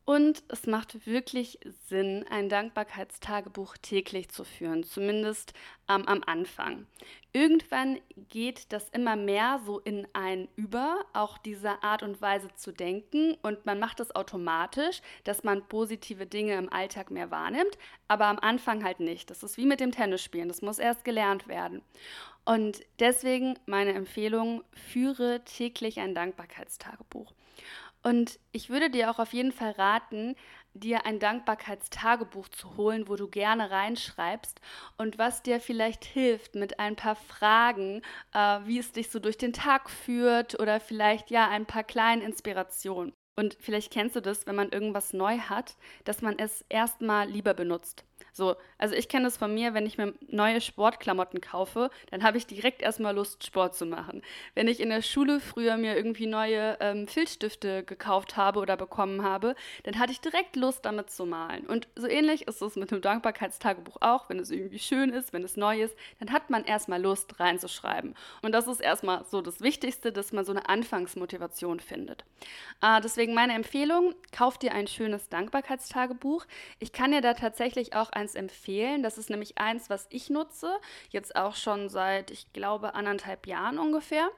Und 0.06 0.44
es 0.46 0.68
macht 0.68 1.04
wirklich 1.04 1.58
Sinn, 1.88 2.24
ein 2.30 2.48
Dankbarkeitstagebuch 2.48 3.76
täglich 3.76 4.28
zu 4.28 4.44
führen, 4.44 4.84
zumindest 4.84 5.52
ähm, 5.88 6.06
am 6.06 6.22
Anfang. 6.24 6.86
Irgendwann 7.32 7.98
geht 8.28 8.72
das 8.72 8.88
immer 8.90 9.16
mehr 9.16 9.60
so 9.66 9.80
in 9.80 10.06
ein 10.12 10.46
über, 10.54 11.04
auch 11.12 11.38
diese 11.38 11.82
Art 11.82 12.04
und 12.04 12.20
Weise 12.22 12.48
zu 12.54 12.72
denken. 12.72 13.36
Und 13.42 13.66
man 13.66 13.80
macht 13.80 13.98
es 13.98 14.14
automatisch, 14.14 15.02
dass 15.24 15.42
man 15.42 15.66
positive 15.66 16.24
Dinge 16.24 16.54
im 16.54 16.72
Alltag 16.72 17.10
mehr 17.10 17.32
wahrnimmt, 17.32 17.76
aber 18.06 18.26
am 18.26 18.38
Anfang 18.38 18.84
halt 18.84 19.00
nicht. 19.00 19.28
Das 19.28 19.42
ist 19.42 19.56
wie 19.56 19.66
mit 19.66 19.80
dem 19.80 19.90
Tennisspielen, 19.90 20.46
das 20.46 20.62
muss 20.62 20.78
erst 20.78 21.04
gelernt 21.04 21.48
werden. 21.48 21.82
Und 22.44 22.80
deswegen 23.00 23.58
meine 23.66 23.92
Empfehlung, 23.94 24.62
führe 24.70 25.42
täglich 25.44 25.98
ein 25.98 26.14
Dankbarkeitstagebuch. 26.14 27.32
Und 28.06 28.38
ich 28.52 28.70
würde 28.70 28.88
dir 28.88 29.10
auch 29.10 29.18
auf 29.18 29.32
jeden 29.32 29.50
Fall 29.50 29.72
raten, 29.72 30.36
dir 30.74 31.06
ein 31.06 31.18
Dankbarkeitstagebuch 31.18 32.46
zu 32.50 32.76
holen, 32.76 33.08
wo 33.08 33.16
du 33.16 33.26
gerne 33.26 33.72
reinschreibst 33.72 34.60
und 34.96 35.18
was 35.18 35.42
dir 35.42 35.58
vielleicht 35.58 36.04
hilft 36.04 36.54
mit 36.54 36.78
ein 36.78 36.94
paar 36.94 37.16
Fragen, 37.16 38.02
äh, 38.32 38.60
wie 38.64 38.78
es 38.78 38.92
dich 38.92 39.10
so 39.10 39.18
durch 39.18 39.38
den 39.38 39.52
Tag 39.52 39.90
führt 39.90 40.60
oder 40.60 40.78
vielleicht 40.78 41.32
ja 41.32 41.48
ein 41.48 41.66
paar 41.66 41.82
kleinen 41.82 42.22
Inspirationen. 42.22 43.12
Und 43.34 43.56
vielleicht 43.58 43.92
kennst 43.92 44.14
du 44.14 44.22
das, 44.22 44.46
wenn 44.46 44.54
man 44.54 44.70
irgendwas 44.70 45.12
neu 45.12 45.38
hat, 45.38 45.74
dass 46.04 46.22
man 46.22 46.38
es 46.38 46.64
erstmal 46.68 47.28
lieber 47.28 47.54
benutzt. 47.54 48.04
So, 48.32 48.56
also 48.76 48.94
ich 48.94 49.08
kenne 49.08 49.28
es 49.28 49.36
von 49.36 49.54
mir, 49.54 49.72
wenn 49.72 49.86
ich 49.86 49.96
mir 49.96 50.12
neue 50.28 50.60
Sportklamotten 50.60 51.40
kaufe, 51.40 51.90
dann 52.10 52.22
habe 52.22 52.36
ich 52.36 52.46
direkt 52.46 52.82
erstmal 52.82 53.14
Lust, 53.14 53.46
Sport 53.46 53.74
zu 53.74 53.86
machen. 53.86 54.22
Wenn 54.54 54.68
ich 54.68 54.80
in 54.80 54.90
der 54.90 55.00
Schule 55.00 55.40
früher 55.40 55.76
mir 55.76 55.96
irgendwie 55.96 56.26
neue 56.26 56.76
ähm, 56.80 57.08
Filzstifte 57.08 57.82
gekauft 57.82 58.36
habe 58.36 58.60
oder 58.60 58.76
bekommen 58.76 59.22
habe, 59.22 59.54
dann 59.84 59.98
hatte 59.98 60.12
ich 60.12 60.20
direkt 60.20 60.56
Lust, 60.56 60.84
damit 60.84 61.10
zu 61.10 61.24
malen. 61.24 61.66
Und 61.66 61.88
so 61.96 62.06
ähnlich 62.06 62.46
ist 62.46 62.60
es 62.60 62.76
mit 62.76 62.90
dem 62.90 63.00
Dankbarkeitstagebuch 63.00 63.96
auch. 64.00 64.28
Wenn 64.28 64.38
es 64.38 64.50
irgendwie 64.50 64.78
schön 64.78 65.10
ist, 65.10 65.32
wenn 65.32 65.42
es 65.42 65.56
neu 65.56 65.82
ist, 65.82 65.96
dann 66.18 66.30
hat 66.30 66.50
man 66.50 66.64
erstmal 66.64 67.00
Lust, 67.00 67.40
reinzuschreiben. 67.40 68.14
Und 68.42 68.52
das 68.52 68.66
ist 68.66 68.80
erstmal 68.80 69.24
so 69.24 69.40
das 69.40 69.60
Wichtigste, 69.60 70.12
dass 70.12 70.32
man 70.32 70.44
so 70.44 70.52
eine 70.52 70.68
Anfangsmotivation 70.68 71.80
findet. 71.80 72.24
Äh, 72.82 73.00
deswegen 73.00 73.34
meine 73.34 73.54
Empfehlung, 73.54 74.14
kauf 74.32 74.58
dir 74.58 74.72
ein 74.72 74.86
schönes 74.86 75.28
Dankbarkeitstagebuch. 75.28 76.44
Ich 76.78 76.92
kann 76.92 77.12
dir 77.12 77.20
da 77.20 77.34
tatsächlich 77.34 77.94
auch 77.94 78.05
ein 78.10 78.26
eins 78.26 78.34
empfehlen. 78.34 79.02
Das 79.02 79.18
ist 79.18 79.30
nämlich 79.30 79.58
eins, 79.58 79.88
was 79.88 80.06
ich 80.10 80.30
nutze, 80.30 80.76
jetzt 81.10 81.36
auch 81.36 81.54
schon 81.54 81.88
seit, 81.88 82.30
ich 82.30 82.52
glaube, 82.52 82.94
anderthalb 82.94 83.46
Jahren 83.46 83.78
ungefähr. 83.78 84.28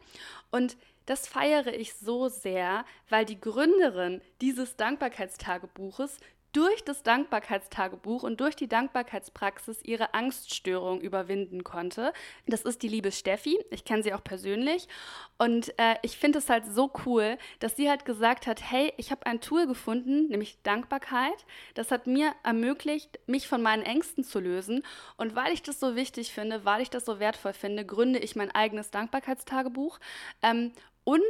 Und 0.50 0.76
das 1.06 1.26
feiere 1.26 1.72
ich 1.72 1.94
so 1.94 2.28
sehr, 2.28 2.84
weil 3.08 3.25
die 3.25 3.40
Gründerin 3.40 4.20
dieses 4.42 4.76
Dankbarkeitstagebuches 4.76 6.18
durch 6.52 6.83
das 6.85 7.02
Dankbarkeitstagebuch 7.02 8.23
und 8.23 8.40
durch 8.40 8.57
die 8.57 8.69
Dankbarkeitspraxis 8.69 9.83
ihre 9.83 10.14
Angststörung 10.14 11.00
überwinden 11.00 11.62
konnte. 11.64 12.12
Das 12.47 12.62
ist 12.62 12.83
die 12.83 12.88
liebe 12.88 13.12
Steffi. 13.12 13.59
Ich 13.71 13.85
kenne 13.85 14.02
sie 14.02 14.14
auch 14.14 14.25
persönlich. 14.25 14.88
Und 15.37 15.78
äh, 15.78 15.97
ich 16.02 16.17
finde 16.17 16.38
es 16.38 16.49
halt 16.49 16.64
so 16.64 16.90
cool, 17.05 17.37
dass 17.61 17.76
sie 17.76 17.90
halt 17.90 18.05
gesagt 18.05 18.47
hat, 18.47 18.62
hey, 18.62 18.93
ich 18.97 19.11
habe 19.11 19.26
ein 19.26 19.40
Tool 19.40 19.67
gefunden, 19.67 20.28
nämlich 20.28 20.62
Dankbarkeit. 20.62 21.47
Das 21.75 21.90
hat 21.90 22.07
mir 22.07 22.33
ermöglicht, 22.43 23.19
mich 23.26 23.47
von 23.47 23.62
meinen 23.62 23.83
Ängsten 23.83 24.25
zu 24.25 24.40
lösen. 24.40 24.83
Und 25.17 25.35
weil 25.35 25.52
ich 25.52 25.62
das 25.62 25.78
so 25.78 25.97
wichtig 25.97 26.33
finde, 26.33 26.64
weil 26.64 26.83
ich 26.83 26.90
das 26.90 27.05
so 27.05 27.21
wertvoll 27.21 27.52
finde, 27.52 27.85
gründe 27.85 28.19
ich 28.19 28.37
mein 28.37 28.50
eigenes 28.50 28.90
Dankbarkeitstagebuch. 28.90 29.99
Ähm, 30.43 30.73
und 31.05 31.23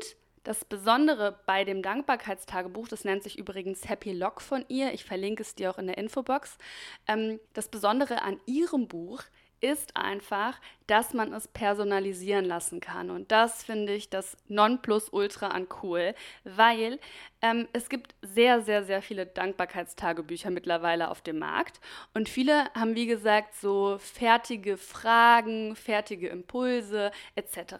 das 0.44 0.64
Besondere 0.64 1.38
bei 1.46 1.64
dem 1.64 1.82
Dankbarkeitstagebuch, 1.82 2.88
das 2.88 3.04
nennt 3.04 3.22
sich 3.22 3.38
übrigens 3.38 3.88
Happy 3.88 4.12
Log 4.12 4.40
von 4.40 4.64
ihr, 4.68 4.92
ich 4.92 5.04
verlinke 5.04 5.42
es 5.42 5.54
dir 5.54 5.70
auch 5.70 5.78
in 5.78 5.86
der 5.86 5.98
Infobox, 5.98 6.58
ähm, 7.06 7.40
das 7.54 7.68
Besondere 7.68 8.22
an 8.22 8.40
ihrem 8.46 8.88
Buch 8.88 9.22
ist 9.60 9.96
einfach, 9.96 10.60
dass 10.86 11.14
man 11.14 11.32
es 11.32 11.48
personalisieren 11.48 12.44
lassen 12.44 12.80
kann. 12.80 13.10
Und 13.10 13.32
das 13.32 13.64
finde 13.64 13.94
ich 13.94 14.08
das 14.08 14.36
Nonplusultra 14.46 15.48
an 15.48 15.66
cool, 15.82 16.14
weil 16.44 16.98
ähm, 17.40 17.68
es 17.72 17.88
gibt 17.88 18.14
sehr, 18.22 18.62
sehr, 18.62 18.84
sehr 18.84 19.02
viele 19.02 19.26
Dankbarkeitstagebücher 19.26 20.50
mittlerweile 20.50 21.10
auf 21.10 21.20
dem 21.20 21.38
Markt. 21.38 21.80
Und 22.14 22.28
viele 22.28 22.72
haben, 22.74 22.96
wie 22.96 23.06
gesagt, 23.06 23.54
so 23.54 23.98
fertige 23.98 24.76
Fragen, 24.76 25.76
fertige 25.76 26.28
Impulse 26.28 27.12
etc. 27.36 27.74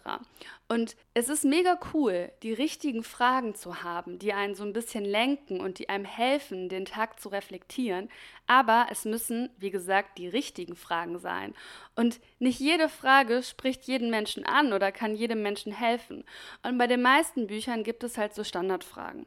Und 0.67 0.95
es 1.13 1.29
ist 1.29 1.43
mega 1.45 1.79
cool, 1.93 2.31
die 2.43 2.53
richtigen 2.53 3.03
Fragen 3.03 3.55
zu 3.55 3.83
haben, 3.83 4.19
die 4.19 4.33
einen 4.33 4.55
so 4.55 4.63
ein 4.63 4.71
bisschen 4.71 5.03
lenken 5.03 5.59
und 5.59 5.79
die 5.79 5.89
einem 5.89 6.05
helfen, 6.05 6.69
den 6.69 6.85
Tag 6.85 7.19
zu 7.19 7.29
reflektieren. 7.29 8.09
Aber 8.47 8.87
es 8.91 9.03
müssen, 9.03 9.49
wie 9.57 9.71
gesagt, 9.71 10.17
die 10.17 10.27
richtigen 10.27 10.75
Fragen 10.75 11.19
sein. 11.19 11.53
Und 11.99 12.21
nicht 12.39 12.61
jede 12.61 12.87
Frage 12.87 13.43
spricht 13.43 13.83
jeden 13.83 14.09
Menschen 14.09 14.45
an 14.45 14.71
oder 14.71 14.89
kann 14.89 15.15
jedem 15.15 15.41
Menschen 15.41 15.73
helfen. 15.73 16.23
Und 16.63 16.77
bei 16.77 16.87
den 16.87 17.01
meisten 17.01 17.47
Büchern 17.47 17.83
gibt 17.83 18.05
es 18.05 18.17
halt 18.17 18.33
so 18.33 18.45
Standardfragen. 18.45 19.25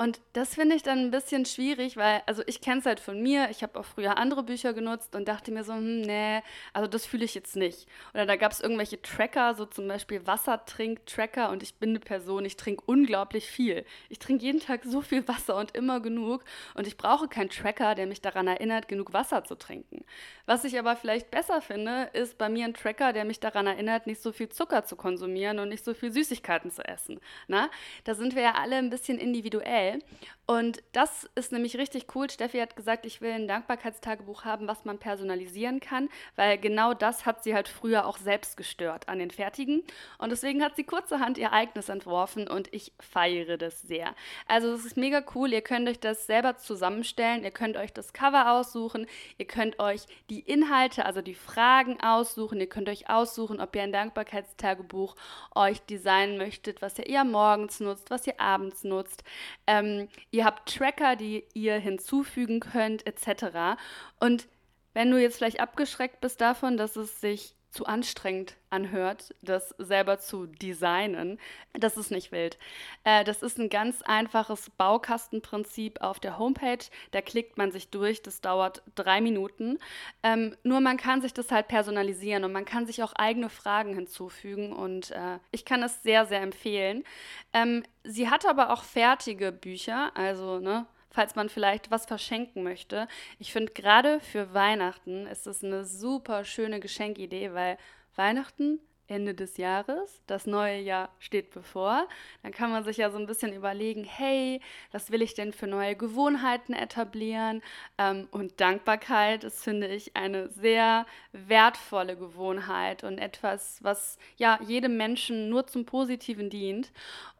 Und 0.00 0.18
das 0.32 0.54
finde 0.54 0.76
ich 0.76 0.82
dann 0.82 0.98
ein 0.98 1.10
bisschen 1.10 1.44
schwierig, 1.44 1.98
weil, 1.98 2.22
also 2.24 2.42
ich 2.46 2.62
kenne 2.62 2.80
es 2.80 2.86
halt 2.86 3.00
von 3.00 3.20
mir, 3.20 3.50
ich 3.50 3.62
habe 3.62 3.78
auch 3.78 3.84
früher 3.84 4.16
andere 4.16 4.42
Bücher 4.42 4.72
genutzt 4.72 5.14
und 5.14 5.28
dachte 5.28 5.52
mir 5.52 5.62
so, 5.62 5.74
hm, 5.74 6.00
nee, 6.00 6.40
also 6.72 6.88
das 6.88 7.04
fühle 7.04 7.26
ich 7.26 7.34
jetzt 7.34 7.54
nicht. 7.54 7.86
Oder 8.14 8.24
da 8.24 8.36
gab 8.36 8.50
es 8.50 8.62
irgendwelche 8.62 9.02
Tracker, 9.02 9.54
so 9.54 9.66
zum 9.66 9.86
Beispiel 9.88 10.26
Wassertrink-Tracker 10.26 11.50
und 11.50 11.62
ich 11.62 11.74
bin 11.74 11.90
eine 11.90 12.00
Person, 12.00 12.46
ich 12.46 12.56
trinke 12.56 12.82
unglaublich 12.86 13.50
viel. 13.50 13.84
Ich 14.08 14.18
trinke 14.18 14.42
jeden 14.42 14.60
Tag 14.60 14.84
so 14.84 15.02
viel 15.02 15.28
Wasser 15.28 15.56
und 15.56 15.76
immer 15.76 16.00
genug 16.00 16.44
und 16.74 16.86
ich 16.86 16.96
brauche 16.96 17.28
keinen 17.28 17.50
Tracker, 17.50 17.94
der 17.94 18.06
mich 18.06 18.22
daran 18.22 18.46
erinnert, 18.46 18.88
genug 18.88 19.12
Wasser 19.12 19.44
zu 19.44 19.54
trinken. 19.54 20.06
Was 20.46 20.64
ich 20.64 20.78
aber 20.78 20.96
vielleicht 20.96 21.30
besser 21.30 21.60
finde, 21.60 22.08
ist 22.14 22.38
bei 22.38 22.48
mir 22.48 22.64
ein 22.64 22.72
Tracker, 22.72 23.12
der 23.12 23.26
mich 23.26 23.38
daran 23.38 23.66
erinnert, 23.66 24.06
nicht 24.06 24.22
so 24.22 24.32
viel 24.32 24.48
Zucker 24.48 24.82
zu 24.82 24.96
konsumieren 24.96 25.58
und 25.58 25.68
nicht 25.68 25.84
so 25.84 25.92
viel 25.92 26.10
Süßigkeiten 26.10 26.70
zu 26.70 26.82
essen. 26.86 27.20
Na? 27.48 27.68
Da 28.04 28.14
sind 28.14 28.34
wir 28.34 28.42
ja 28.42 28.54
alle 28.54 28.76
ein 28.76 28.88
bisschen 28.88 29.18
individuell 29.18 29.89
schnell 29.90 30.02
und 30.50 30.82
das 30.90 31.30
ist 31.36 31.52
nämlich 31.52 31.78
richtig 31.78 32.06
cool. 32.16 32.28
Steffi 32.28 32.58
hat 32.58 32.74
gesagt, 32.74 33.06
ich 33.06 33.20
will 33.20 33.30
ein 33.30 33.46
Dankbarkeitstagebuch 33.46 34.44
haben, 34.44 34.66
was 34.66 34.84
man 34.84 34.98
personalisieren 34.98 35.78
kann, 35.78 36.08
weil 36.34 36.58
genau 36.58 36.92
das 36.92 37.24
hat 37.24 37.44
sie 37.44 37.54
halt 37.54 37.68
früher 37.68 38.04
auch 38.04 38.18
selbst 38.18 38.56
gestört 38.56 39.08
an 39.08 39.20
den 39.20 39.30
Fertigen. 39.30 39.84
Und 40.18 40.30
deswegen 40.30 40.64
hat 40.64 40.74
sie 40.74 40.82
kurzerhand 40.82 41.38
ihr 41.38 41.52
eigenes 41.52 41.88
entworfen 41.88 42.48
und 42.48 42.66
ich 42.74 42.92
feiere 42.98 43.58
das 43.58 43.82
sehr. 43.82 44.12
Also 44.48 44.72
es 44.72 44.84
ist 44.84 44.96
mega 44.96 45.22
cool. 45.36 45.52
Ihr 45.52 45.60
könnt 45.60 45.88
euch 45.88 46.00
das 46.00 46.26
selber 46.26 46.56
zusammenstellen. 46.56 47.44
Ihr 47.44 47.52
könnt 47.52 47.76
euch 47.76 47.92
das 47.92 48.12
Cover 48.12 48.50
aussuchen. 48.50 49.06
Ihr 49.38 49.46
könnt 49.46 49.78
euch 49.78 50.00
die 50.30 50.40
Inhalte, 50.40 51.06
also 51.06 51.22
die 51.22 51.34
Fragen 51.34 52.00
aussuchen. 52.00 52.58
Ihr 52.58 52.68
könnt 52.68 52.88
euch 52.88 53.08
aussuchen, 53.08 53.60
ob 53.60 53.76
ihr 53.76 53.82
ein 53.82 53.92
Dankbarkeitstagebuch 53.92 55.14
euch 55.54 55.80
designen 55.82 56.38
möchtet, 56.38 56.82
was 56.82 56.98
ihr 56.98 57.06
eher 57.06 57.22
morgens 57.22 57.78
nutzt, 57.78 58.10
was 58.10 58.26
ihr 58.26 58.40
abends 58.40 58.82
nutzt. 58.82 59.22
Ähm, 59.68 60.08
ihr 60.32 60.39
Ihr 60.40 60.46
habt 60.46 60.74
Tracker, 60.74 61.16
die 61.16 61.44
ihr 61.52 61.74
hinzufügen 61.74 62.60
könnt, 62.60 63.06
etc. 63.06 63.78
Und 64.20 64.48
wenn 64.94 65.10
du 65.10 65.20
jetzt 65.20 65.36
vielleicht 65.36 65.60
abgeschreckt 65.60 66.22
bist 66.22 66.40
davon, 66.40 66.78
dass 66.78 66.96
es 66.96 67.20
sich 67.20 67.56
zu 67.70 67.86
anstrengend 67.86 68.56
anhört, 68.68 69.34
das 69.42 69.74
selber 69.78 70.18
zu 70.18 70.46
designen, 70.46 71.38
das 71.72 71.96
ist 71.96 72.10
nicht 72.10 72.32
wild. 72.32 72.58
Äh, 73.04 73.24
das 73.24 73.42
ist 73.42 73.58
ein 73.58 73.68
ganz 73.68 74.02
einfaches 74.02 74.70
Baukastenprinzip 74.70 76.00
auf 76.00 76.20
der 76.20 76.38
Homepage. 76.38 76.84
Da 77.12 77.20
klickt 77.20 77.58
man 77.58 77.70
sich 77.70 77.90
durch, 77.90 78.22
das 78.22 78.40
dauert 78.40 78.82
drei 78.94 79.20
Minuten. 79.20 79.78
Ähm, 80.22 80.56
nur 80.62 80.80
man 80.80 80.96
kann 80.96 81.22
sich 81.22 81.32
das 81.32 81.50
halt 81.50 81.68
personalisieren 81.68 82.44
und 82.44 82.52
man 82.52 82.64
kann 82.64 82.86
sich 82.86 83.02
auch 83.02 83.12
eigene 83.12 83.50
Fragen 83.50 83.94
hinzufügen 83.94 84.72
und 84.72 85.10
äh, 85.12 85.38
ich 85.52 85.64
kann 85.64 85.82
es 85.82 86.02
sehr, 86.02 86.26
sehr 86.26 86.42
empfehlen. 86.42 87.04
Ähm, 87.52 87.84
sie 88.04 88.30
hat 88.30 88.46
aber 88.46 88.72
auch 88.72 88.82
fertige 88.82 89.52
Bücher, 89.52 90.10
also 90.16 90.58
ne, 90.58 90.86
falls 91.10 91.34
man 91.34 91.48
vielleicht 91.48 91.90
was 91.90 92.06
verschenken 92.06 92.62
möchte. 92.62 93.08
Ich 93.38 93.52
finde, 93.52 93.72
gerade 93.72 94.20
für 94.20 94.54
Weihnachten 94.54 95.26
ist 95.26 95.46
es 95.46 95.62
eine 95.62 95.84
super 95.84 96.44
schöne 96.44 96.80
Geschenkidee, 96.80 97.52
weil 97.52 97.76
Weihnachten 98.16 98.80
Ende 99.10 99.34
des 99.34 99.56
Jahres, 99.56 100.22
das 100.26 100.46
neue 100.46 100.78
Jahr 100.78 101.10
steht 101.18 101.50
bevor. 101.50 102.06
Dann 102.42 102.52
kann 102.52 102.70
man 102.70 102.84
sich 102.84 102.96
ja 102.96 103.10
so 103.10 103.18
ein 103.18 103.26
bisschen 103.26 103.52
überlegen, 103.52 104.04
hey, 104.04 104.60
was 104.92 105.10
will 105.10 105.20
ich 105.20 105.34
denn 105.34 105.52
für 105.52 105.66
neue 105.66 105.96
Gewohnheiten 105.96 106.72
etablieren? 106.72 107.60
Ähm, 107.98 108.28
und 108.30 108.60
Dankbarkeit 108.60 109.44
ist, 109.44 109.64
finde 109.64 109.88
ich, 109.88 110.16
eine 110.16 110.48
sehr 110.48 111.06
wertvolle 111.32 112.16
Gewohnheit 112.16 113.02
und 113.02 113.18
etwas, 113.18 113.82
was 113.82 114.16
ja 114.36 114.58
jedem 114.62 114.96
Menschen 114.96 115.48
nur 115.48 115.66
zum 115.66 115.84
Positiven 115.84 116.48
dient. 116.48 116.92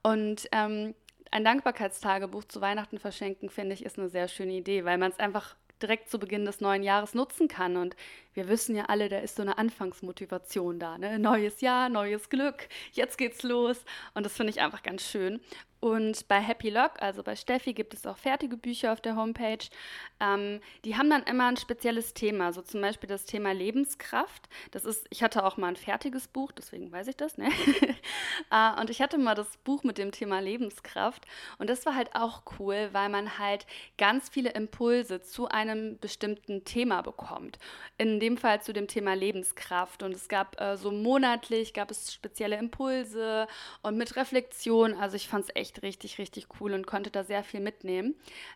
Und 0.03 0.49
ähm, 0.53 0.95
ein 1.31 1.45
Dankbarkeitstagebuch 1.45 2.45
zu 2.45 2.61
Weihnachten 2.61 2.99
verschenken, 2.99 3.51
finde 3.51 3.75
ich, 3.75 3.85
ist 3.85 3.99
eine 3.99 4.09
sehr 4.09 4.29
schöne 4.29 4.53
Idee, 4.53 4.85
weil 4.85 4.99
man 4.99 5.11
es 5.11 5.19
einfach 5.19 5.57
direkt 5.81 6.11
zu 6.11 6.19
Beginn 6.19 6.45
des 6.45 6.61
neuen 6.61 6.83
Jahres 6.83 7.15
nutzen 7.15 7.49
kann. 7.49 7.77
Und 7.77 7.97
wir 8.35 8.49
wissen 8.49 8.77
ja 8.77 8.85
alle, 8.87 9.09
da 9.09 9.19
ist 9.19 9.37
so 9.37 9.43
eine 9.43 9.59
Anfangsmotivation 9.59 10.79
da. 10.79 10.99
Ne? 10.99 11.19
Neues 11.19 11.61
Jahr, 11.61 11.89
neues 11.89 12.29
Glück, 12.29 12.69
jetzt 12.93 13.19
geht's 13.19 13.43
los. 13.43 13.85
Und 14.15 14.25
das 14.25 14.37
finde 14.37 14.51
ich 14.51 14.61
einfach 14.61 14.83
ganz 14.83 15.03
schön. 15.03 15.41
Und 15.81 16.29
bei 16.29 16.39
Happy 16.39 16.69
Lock, 16.69 17.01
also 17.01 17.23
bei 17.23 17.35
Steffi, 17.35 17.73
gibt 17.73 17.95
es 17.95 18.07
auch 18.07 18.19
fertige 18.19 18.59
Bücher 18.59 18.93
auf 18.93 19.01
der 19.01 19.17
Homepage. 19.17 19.65
Ähm, 20.21 20.61
die 20.85 20.97
haben 20.97 21.09
dann 21.09 21.23
immer 21.23 21.47
ein 21.47 21.57
spezielles 21.57 22.13
Thema, 22.13 22.53
so 22.53 22.61
zum 22.61 22.83
Beispiel 22.83 23.09
das 23.09 23.25
Thema 23.25 23.53
Lebenskraft. 23.53 24.51
Das 24.73 24.85
ist, 24.85 25.07
ich 25.09 25.23
hatte 25.23 25.43
auch 25.43 25.57
mal 25.57 25.69
ein 25.69 25.77
fertiges 25.77 26.29
Buch, 26.29 26.53
deswegen 26.53 26.93
weiß 26.93 27.09
ich 27.09 27.17
das, 27.17 27.39
ne? 27.39 27.49
äh, 28.51 28.79
und 28.81 28.91
ich 28.91 29.01
hatte 29.01 29.17
mal 29.17 29.35
das 29.35 29.57
Buch 29.65 29.83
mit 29.83 29.97
dem 29.97 30.13
Thema 30.13 30.41
Lebenskraft. 30.41 31.25
Und 31.57 31.71
das 31.71 31.87
war 31.87 31.95
halt 31.95 32.15
auch 32.15 32.43
cool, 32.59 32.91
weil 32.93 33.09
man 33.09 33.39
halt 33.39 33.67
ganz 33.97 34.29
viele 34.29 34.51
Impulse 34.51 35.23
zu 35.23 35.49
einem 35.49 35.99
bestimmten 35.99 36.65
Thema 36.65 37.01
bekommt. 37.01 37.59
In 37.97 38.20
dem 38.21 38.37
Fall 38.37 38.61
zu 38.61 38.73
dem 38.73 38.87
Thema 38.87 39.15
Lebenskraft. 39.15 40.03
Und 40.03 40.15
es 40.15 40.29
gab 40.29 40.61
äh, 40.61 40.77
so 40.77 40.91
monatlich, 40.91 41.73
gab 41.73 41.91
es 41.91 42.13
spezielle 42.13 42.57
Impulse 42.57 43.47
und 43.83 43.97
mit 43.97 44.15
Reflexion. 44.17 44.95
Also 44.95 45.17
ich 45.17 45.27
fand 45.27 45.47
es 45.47 45.51
echt 45.55 45.71
echt 45.71 45.83
richtig, 45.83 46.19
richtig 46.19 46.47
cool 46.61 46.73
und 46.73 46.87
konnte 46.87 47.11
da 47.11 47.25
sehr 47.25 47.45
viel 47.45 47.61
mitnehmen. 47.61 48.15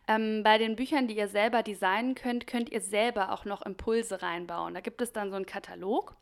Ähm, 0.08 0.42
bei 0.42 0.58
den 0.58 0.76
Büchern, 0.76 1.06
die 1.06 1.16
ihr 1.16 1.28
selber 1.28 1.62
designen 1.62 2.14
könnt, 2.14 2.46
könnt 2.46 2.70
ihr 2.70 2.80
selber 2.80 3.32
auch 3.32 3.44
noch 3.44 3.62
Impulse 3.62 4.22
reinbauen. 4.22 4.74
Da 4.74 4.80
gibt 4.80 5.00
es 5.00 5.12
dann 5.12 5.30
so 5.30 5.36
einen 5.36 5.46
Katalog 5.46 6.16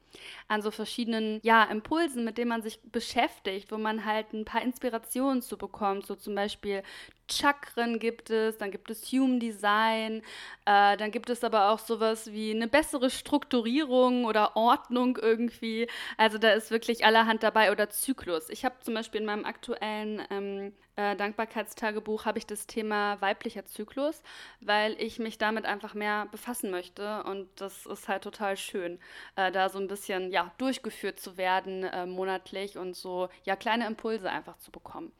an 0.49 0.63
so 0.63 0.71
verschiedenen 0.71 1.41
ja, 1.43 1.65
Impulsen, 1.65 2.25
mit 2.25 2.39
denen 2.39 2.51
man 2.51 2.63
sich 2.63 2.81
beschäftigt, 2.83 3.73
wo 3.73 3.79
man 3.79 4.05
halt 4.05 4.33
ein 4.33 4.45
paar 4.45 4.63
Inspirationen 4.63 5.43
zu 5.43 5.57
bekommt. 5.57 6.07
So 6.07 6.15
zum 6.15 6.35
Beispiel 6.35 6.83
Chakren 7.31 7.99
gibt 7.99 8.31
es, 8.31 8.59
dann 8.59 8.71
gibt 8.71 8.91
es 8.91 9.11
Human 9.13 9.41
Design, 9.41 10.23
äh, 10.67 10.97
dann 10.97 11.11
gibt 11.11 11.31
es 11.31 11.45
aber 11.45 11.71
auch 11.71 11.79
sowas 11.79 12.33
wie 12.33 12.51
eine 12.51 12.69
bessere 12.69 13.11
Strukturierung 13.11 14.25
oder 14.25 14.57
Ordnung 14.57 15.19
irgendwie. 15.21 15.89
Also 16.17 16.39
da 16.39 16.53
ist 16.53 16.71
wirklich 16.71 17.05
allerhand 17.05 17.43
dabei 17.43 17.73
oder 17.73 17.89
Zyklus. 17.91 18.51
Ich 18.51 18.65
habe 18.65 18.75
zum 18.81 18.95
Beispiel 18.95 19.21
in 19.21 19.27
meinem 19.27 19.45
aktuellen 19.45 20.23
ähm, 20.31 20.73
äh, 20.97 21.17
Dankbarkeitstagebuch 21.17 22.25
habe 22.27 22.39
ich 22.39 22.47
das 22.47 22.67
Thema 22.67 23.21
weiblicher 23.21 23.65
Zyklus, 23.65 24.23
weil 24.61 25.01
ich 25.01 25.19
mich 25.19 25.39
damit 25.39 25.65
einfach 25.65 25.95
mehr 25.95 26.27
befassen 26.31 26.71
möchte 26.71 27.23
und 27.25 27.49
das 27.57 27.87
ist 27.87 28.09
halt 28.09 28.23
total 28.23 28.57
schön, 28.57 28.99
äh, 29.37 29.51
da 29.51 29.69
so 29.69 29.79
ein 29.79 29.89
bisschen 29.89 30.31
ja 30.31 30.53
durchgeführt 30.59 31.19
zu 31.19 31.37
werden 31.37 31.85
äh, 31.85 32.07
monatlich 32.07 32.77
und 32.77 32.95
so 32.95 33.29
ja 33.45 33.57
kleine 33.57 33.87
Impulse 33.87 34.31
einfach 34.31 34.59
zu 34.59 34.71
bekommen. 34.71 35.13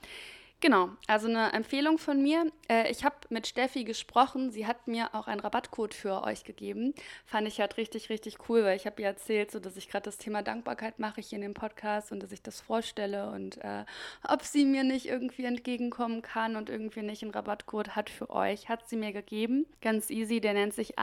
Genau, 0.63 0.91
also 1.09 1.27
eine 1.27 1.53
Empfehlung 1.55 1.99
von 1.99 2.23
mir. 2.23 2.47
Äh, 2.71 2.89
ich 2.89 3.05
habe 3.05 3.17
mit 3.31 3.49
Steffi 3.49 3.83
gesprochen. 3.83 4.53
Sie 4.53 4.65
hat 4.65 4.87
mir 4.87 5.13
auch 5.13 5.27
einen 5.27 5.41
Rabattcode 5.41 5.93
für 5.93 6.23
euch 6.23 6.45
gegeben. 6.45 6.95
Fand 7.27 7.49
ich 7.49 7.59
halt 7.59 7.77
richtig, 7.79 8.11
richtig 8.11 8.49
cool, 8.49 8.63
weil 8.63 8.77
ich 8.77 8.87
habe 8.87 9.03
ihr 9.03 9.09
erzählt, 9.09 9.51
so 9.51 9.59
dass 9.59 9.77
ich 9.77 9.89
gerade 9.89 10.05
das 10.05 10.19
Thema 10.19 10.41
Dankbarkeit 10.41 11.01
mache 11.01 11.21
hier 11.21 11.35
in 11.35 11.43
dem 11.43 11.55
Podcast 11.55 12.13
und 12.13 12.23
dass 12.23 12.31
ich 12.31 12.43
das 12.43 12.61
vorstelle 12.61 13.33
und 13.33 13.59
äh, 13.59 13.85
ob 14.23 14.45
sie 14.45 14.65
mir 14.65 14.85
nicht 14.85 15.07
irgendwie 15.07 15.47
entgegenkommen 15.47 16.23
kann 16.23 16.55
und 16.55 16.71
irgendwie 16.71 17.03
nicht 17.03 17.25
einen 17.25 17.33
Rabattcode 17.33 17.97
hat 17.97 18.09
für 18.09 18.31
euch, 18.31 18.69
hat 18.69 18.89
sie 18.89 18.97
mir 18.97 19.13
gegeben. 19.13 19.67
Ganz 19.81 20.11
easy, 20.11 20.41
der 20.41 20.55
nennt 20.55 20.75
sich 20.75 20.97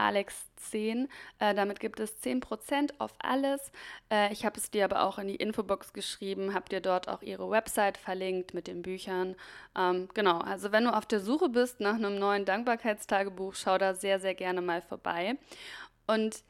Alex10. 0.60 1.08
Äh, 1.38 1.54
damit 1.54 1.80
gibt 1.80 2.00
es 2.00 2.22
10% 2.22 2.92
auf 2.98 3.12
alles. 3.18 3.72
Äh, 4.10 4.32
ich 4.32 4.44
habe 4.44 4.58
es 4.58 4.70
dir 4.70 4.84
aber 4.84 5.02
auch 5.02 5.18
in 5.18 5.28
die 5.28 5.36
Infobox 5.36 5.92
geschrieben, 5.92 6.54
habe 6.54 6.68
dir 6.68 6.80
dort 6.80 7.08
auch 7.08 7.22
ihre 7.22 7.50
Website 7.50 7.98
verlinkt 7.98 8.54
mit 8.54 8.66
den 8.66 8.82
Büchern. 8.82 9.36
Ähm, 9.76 10.08
genau, 10.14 10.38
also 10.38 10.72
wenn 10.72 10.84
du 10.84 10.94
auf 10.94 11.06
der 11.06 11.20
Suche 11.20 11.48
bist 11.48 11.80
nach 11.80 11.94
einem 11.94 12.18
neuen 12.18 12.44
Dankbarkeitstagebuch, 12.44 13.54
schau 13.54 13.78
da 13.78 13.94
sehr, 13.94 14.20
sehr 14.20 14.34
gerne 14.34 14.60
mal 14.60 14.82
vorbei. 14.82 15.36
Und 16.06 16.42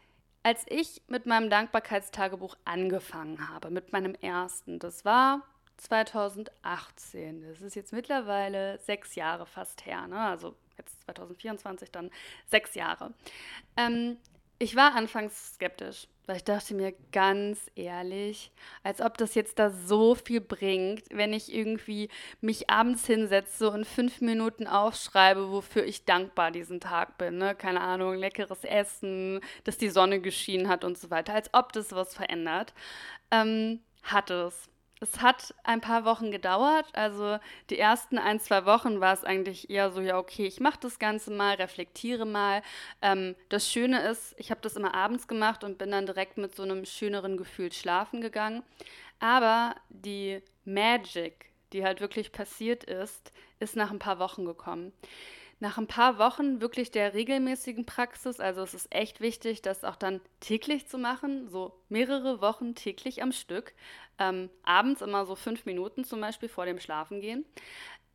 als 0.43 0.65
ich 0.69 1.03
mit 1.09 1.27
meinem 1.27 1.51
Dankbarkeitstagebuch 1.51 2.57
angefangen 2.65 3.49
habe, 3.51 3.71
mit 3.71 3.93
meinem 3.93 4.15
ersten, 4.15 4.79
das 4.79 5.05
war 5.05 5.43
2018. 5.77 7.43
Das 7.43 7.61
ist 7.61 7.75
jetzt 7.75 7.93
mittlerweile 7.93 8.79
sechs 8.79 9.15
Jahre 9.15 9.47
fast 9.47 9.85
her, 9.87 10.07
ne? 10.07 10.19
also 10.19 10.55
jetzt 10.81 11.03
2024 11.05 11.91
dann 11.91 12.11
sechs 12.47 12.75
Jahre. 12.75 13.13
Ähm, 13.77 14.17
ich 14.63 14.77
war 14.77 14.95
anfangs 14.95 15.55
skeptisch, 15.55 16.07
weil 16.27 16.37
ich 16.37 16.45
dachte 16.45 16.75
mir 16.75 16.93
ganz 17.13 17.71
ehrlich, 17.77 18.53
als 18.83 19.01
ob 19.01 19.17
das 19.17 19.35
jetzt 19.35 19.59
da 19.59 19.71
so 19.71 20.15
viel 20.15 20.43
bringt, 20.43 21.05
wenn 21.11 21.33
ich 21.33 21.53
irgendwie 21.55 22.11
mich 22.43 22.69
abends 22.69 23.07
hinsetze 23.07 23.71
und 23.71 23.87
fünf 23.87 24.21
Minuten 24.21 24.67
aufschreibe, 24.67 25.51
wofür 25.51 25.85
ich 25.85 26.05
dankbar 26.05 26.51
diesen 26.51 26.79
Tag 26.79 27.17
bin. 27.17 27.39
Ne? 27.39 27.55
Keine 27.55 27.81
Ahnung, 27.81 28.15
leckeres 28.17 28.65
Essen, 28.65 29.41
dass 29.65 29.79
die 29.79 29.89
Sonne 29.89 30.21
geschienen 30.21 30.69
hat 30.69 30.85
und 30.85 30.99
so 30.99 31.09
weiter. 31.11 31.33
Als 31.33 31.49
ob 31.55 31.73
das 31.73 31.93
was 31.93 32.15
verändert. 32.15 32.75
Ähm, 33.31 33.81
hat 34.03 34.31
es 34.31 34.69
es 35.01 35.23
hat 35.23 35.55
ein 35.65 35.81
paar 35.81 36.05
Wochen 36.05 36.31
gedauert. 36.31 36.87
Also 36.93 37.39
die 37.71 37.79
ersten 37.79 38.19
ein, 38.19 38.39
zwei 38.39 38.67
Wochen 38.67 39.01
war 39.01 39.15
es 39.15 39.25
eigentlich 39.25 39.71
eher 39.71 39.91
so, 39.91 40.01
ja, 40.01 40.19
okay, 40.19 40.47
ich 40.47 40.61
mache 40.61 40.79
das 40.81 40.99
Ganze 40.99 41.31
mal, 41.31 41.55
reflektiere 41.55 42.27
mal. 42.27 42.63
Ähm, 43.01 43.35
das 43.49 43.71
Schöne 43.71 44.03
ist, 44.03 44.35
ich 44.39 44.51
habe 44.51 44.61
das 44.61 44.77
immer 44.77 44.95
abends 44.95 45.27
gemacht 45.27 45.65
und 45.65 45.79
bin 45.79 45.91
dann 45.91 46.07
direkt 46.07 46.37
mit 46.37 46.55
so 46.55 46.63
einem 46.63 46.85
schöneren 46.85 47.39
Gefühl 47.39 47.73
schlafen 47.73 48.21
gegangen. 48.21 48.63
Aber 49.19 49.75
die 49.89 50.43
Magic, 50.65 51.51
die 51.73 51.85
halt 51.85 52.01
wirklich 52.01 52.33
passiert 52.33 52.85
ist, 52.85 53.33
ist 53.59 53.77
nach 53.77 53.91
ein 53.91 53.99
paar 53.99 54.19
Wochen 54.19 54.45
gekommen 54.45 54.93
nach 55.61 55.77
ein 55.77 55.87
paar 55.87 56.19
Wochen 56.19 56.61
wirklich 56.61 56.91
der 56.91 57.13
regelmäßigen 57.13 57.85
Praxis, 57.85 58.41
also 58.41 58.63
es 58.63 58.73
ist 58.73 58.93
echt 58.95 59.21
wichtig, 59.21 59.61
das 59.61 59.85
auch 59.85 59.97
dann 59.97 60.21
täglich 60.41 60.89
zu 60.89 60.97
machen, 60.97 61.49
so 61.49 61.75
mehrere 61.91 62.41
Wochen 62.41 62.75
täglich 62.75 63.23
am 63.23 63.31
Stück, 63.31 63.75
ähm, 64.19 64.49
abends 64.63 65.03
immer 65.03 65.27
so 65.27 65.37
fünf 65.37 65.67
Minuten 65.67 66.05
zum 66.05 66.21
Beispiel 66.21 66.49
vor 66.49 66.65
dem 66.65 66.81
Schlafengehen. 66.81 67.45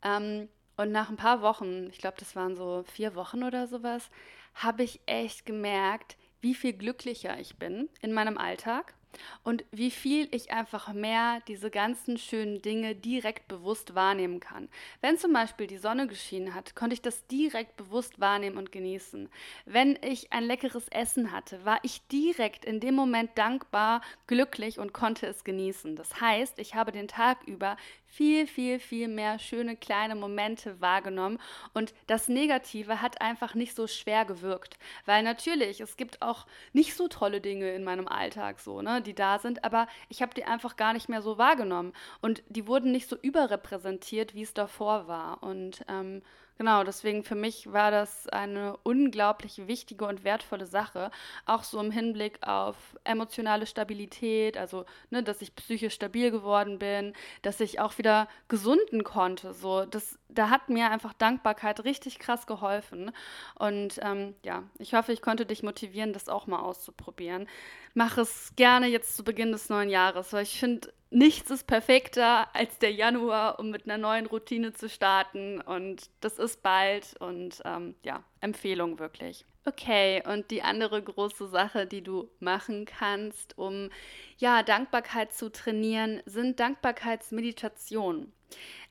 Ähm, 0.01 0.49
und 0.75 0.91
nach 0.91 1.09
ein 1.09 1.17
paar 1.17 1.41
Wochen, 1.41 1.87
ich 1.91 1.99
glaube, 1.99 2.17
das 2.19 2.35
waren 2.35 2.55
so 2.55 2.83
vier 2.91 3.15
Wochen 3.15 3.43
oder 3.43 3.67
sowas, 3.67 4.09
habe 4.55 4.83
ich 4.83 4.99
echt 5.05 5.45
gemerkt, 5.45 6.17
wie 6.41 6.55
viel 6.55 6.73
glücklicher 6.73 7.39
ich 7.39 7.57
bin 7.57 7.89
in 8.01 8.11
meinem 8.11 8.37
Alltag 8.37 8.95
und 9.43 9.63
wie 9.71 9.91
viel 9.91 10.27
ich 10.31 10.51
einfach 10.51 10.93
mehr 10.93 11.41
diese 11.47 11.69
ganzen 11.69 12.17
schönen 12.17 12.61
Dinge 12.61 12.95
direkt 12.95 13.47
bewusst 13.47 13.95
wahrnehmen 13.95 14.39
kann. 14.39 14.69
Wenn 15.01 15.17
zum 15.17 15.33
Beispiel 15.33 15.67
die 15.67 15.77
Sonne 15.77 16.07
geschienen 16.07 16.53
hat, 16.53 16.75
konnte 16.75 16.93
ich 16.93 17.01
das 17.01 17.27
direkt 17.27 17.77
bewusst 17.77 18.19
wahrnehmen 18.19 18.57
und 18.57 18.71
genießen. 18.71 19.29
Wenn 19.65 19.97
ich 20.01 20.31
ein 20.33 20.43
leckeres 20.43 20.87
Essen 20.89 21.31
hatte, 21.31 21.65
war 21.65 21.79
ich 21.83 22.07
direkt 22.07 22.65
in 22.65 22.79
dem 22.79 22.95
Moment 22.95 23.31
dankbar, 23.35 24.01
glücklich 24.27 24.79
und 24.79 24.93
konnte 24.93 25.27
es 25.27 25.43
genießen. 25.43 25.95
Das 25.95 26.21
heißt, 26.21 26.59
ich 26.59 26.75
habe 26.75 26.91
den 26.91 27.07
Tag 27.07 27.43
über 27.45 27.77
viel, 28.15 28.47
viel, 28.47 28.79
viel 28.79 29.09
mehr 29.09 29.39
schöne 29.39 29.75
kleine 29.75 30.15
Momente 30.15 30.79
wahrgenommen. 30.79 31.37
Und 31.73 31.93
das 32.07 32.29
Negative 32.29 33.01
hat 33.01 33.19
einfach 33.19 33.55
nicht 33.55 33.75
so 33.75 33.87
schwer 33.87 34.23
gewirkt, 34.23 34.77
weil 35.05 35.21
natürlich, 35.21 35.81
es 35.81 35.97
gibt 35.97 36.21
auch 36.21 36.47
nicht 36.71 36.95
so 36.95 37.09
tolle 37.09 37.41
Dinge 37.41 37.73
in 37.75 37.83
meinem 37.83 38.07
Alltag 38.07 38.61
so, 38.61 38.81
ne, 38.81 39.01
die 39.01 39.13
da 39.13 39.39
sind, 39.39 39.65
aber 39.65 39.87
ich 40.07 40.21
habe 40.21 40.33
die 40.33 40.45
einfach 40.45 40.77
gar 40.77 40.93
nicht 40.93 41.09
mehr 41.09 41.21
so 41.21 41.37
wahrgenommen. 41.37 41.91
Und 42.21 42.41
die 42.47 42.67
wurden 42.67 42.93
nicht 42.93 43.09
so 43.09 43.17
überrepräsentiert, 43.17 44.33
wie 44.33 44.43
es 44.43 44.53
davor 44.53 45.09
war. 45.09 45.43
Und 45.43 45.83
ähm, 45.89 46.21
Genau, 46.57 46.85
deswegen 46.85 47.25
für 47.25 47.35
mich 47.35 47.73
war 47.73 47.91
das 47.91 48.29
eine 48.29 48.77
unglaublich 48.83 49.67
wichtige 49.67 50.05
und 50.05 50.23
wertvolle 50.23 50.65
Sache, 50.65 51.11
auch 51.45 51.63
so 51.63 51.81
im 51.81 51.91
Hinblick 51.91 52.39
auf 52.47 52.77
emotionale 53.03 53.65
Stabilität, 53.65 54.57
also 54.57 54.85
ne, 55.09 55.21
dass 55.21 55.41
ich 55.41 55.53
psychisch 55.55 55.93
stabil 55.95 56.31
geworden 56.31 56.79
bin, 56.79 57.11
dass 57.41 57.59
ich 57.59 57.81
auch 57.81 57.97
wieder 57.97 58.29
gesunden 58.47 59.03
konnte. 59.03 59.53
So, 59.53 59.85
das, 59.85 60.17
da 60.35 60.49
hat 60.49 60.69
mir 60.69 60.91
einfach 60.91 61.13
Dankbarkeit 61.13 61.83
richtig 61.83 62.19
krass 62.19 62.45
geholfen. 62.47 63.11
Und 63.57 63.99
ähm, 64.01 64.35
ja, 64.43 64.63
ich 64.77 64.93
hoffe, 64.93 65.13
ich 65.13 65.21
konnte 65.21 65.45
dich 65.45 65.63
motivieren, 65.63 66.13
das 66.13 66.29
auch 66.29 66.47
mal 66.47 66.59
auszuprobieren. 66.59 67.47
Mach 67.93 68.17
es 68.17 68.53
gerne 68.55 68.87
jetzt 68.87 69.15
zu 69.15 69.23
Beginn 69.23 69.51
des 69.51 69.69
neuen 69.69 69.89
Jahres, 69.89 70.33
weil 70.33 70.43
ich 70.43 70.59
finde, 70.59 70.93
nichts 71.09 71.49
ist 71.49 71.65
perfekter 71.65 72.53
als 72.53 72.77
der 72.79 72.91
Januar, 72.91 73.59
um 73.59 73.71
mit 73.71 73.85
einer 73.85 73.97
neuen 73.97 74.25
Routine 74.25 74.73
zu 74.73 74.89
starten. 74.89 75.61
Und 75.61 76.09
das 76.21 76.37
ist 76.37 76.61
bald 76.61 77.15
und 77.19 77.61
ähm, 77.65 77.95
ja, 78.03 78.23
Empfehlung 78.41 78.99
wirklich. 78.99 79.45
Okay, 79.67 80.21
und 80.27 80.51
die 80.51 80.61
andere 80.61 81.01
große 81.01 81.47
Sache, 81.47 81.87
die 81.87 82.03
du 82.03 82.29
machen 82.39 82.85
kannst, 82.85 83.57
um 83.57 83.89
ja, 84.37 84.61
Dankbarkeit 84.61 85.33
zu 85.33 85.51
trainieren, 85.51 86.21
sind 86.27 86.59
Dankbarkeitsmeditationen. 86.59 88.31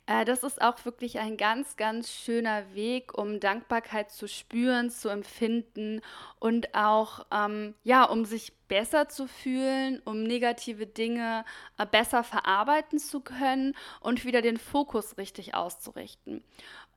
Äh, 0.06 0.24
das 0.24 0.42
ist 0.42 0.60
auch 0.60 0.84
wirklich 0.84 1.18
ein 1.18 1.36
ganz, 1.36 1.76
ganz 1.76 2.10
schöner 2.10 2.74
Weg, 2.74 3.16
um 3.16 3.40
Dankbarkeit 3.40 4.10
zu 4.10 4.28
spüren, 4.28 4.90
zu 4.90 5.08
empfinden 5.08 6.02
und 6.38 6.74
auch, 6.74 7.24
ähm, 7.32 7.74
ja, 7.84 8.04
um 8.04 8.24
sich 8.26 8.52
besser 8.68 9.08
zu 9.08 9.26
fühlen, 9.26 10.00
um 10.04 10.22
negative 10.22 10.86
Dinge 10.86 11.44
äh, 11.78 11.86
besser 11.86 12.22
verarbeiten 12.22 12.98
zu 12.98 13.20
können 13.20 13.74
und 14.00 14.24
wieder 14.24 14.42
den 14.42 14.58
Fokus 14.58 15.16
richtig 15.16 15.54
auszurichten. 15.54 16.44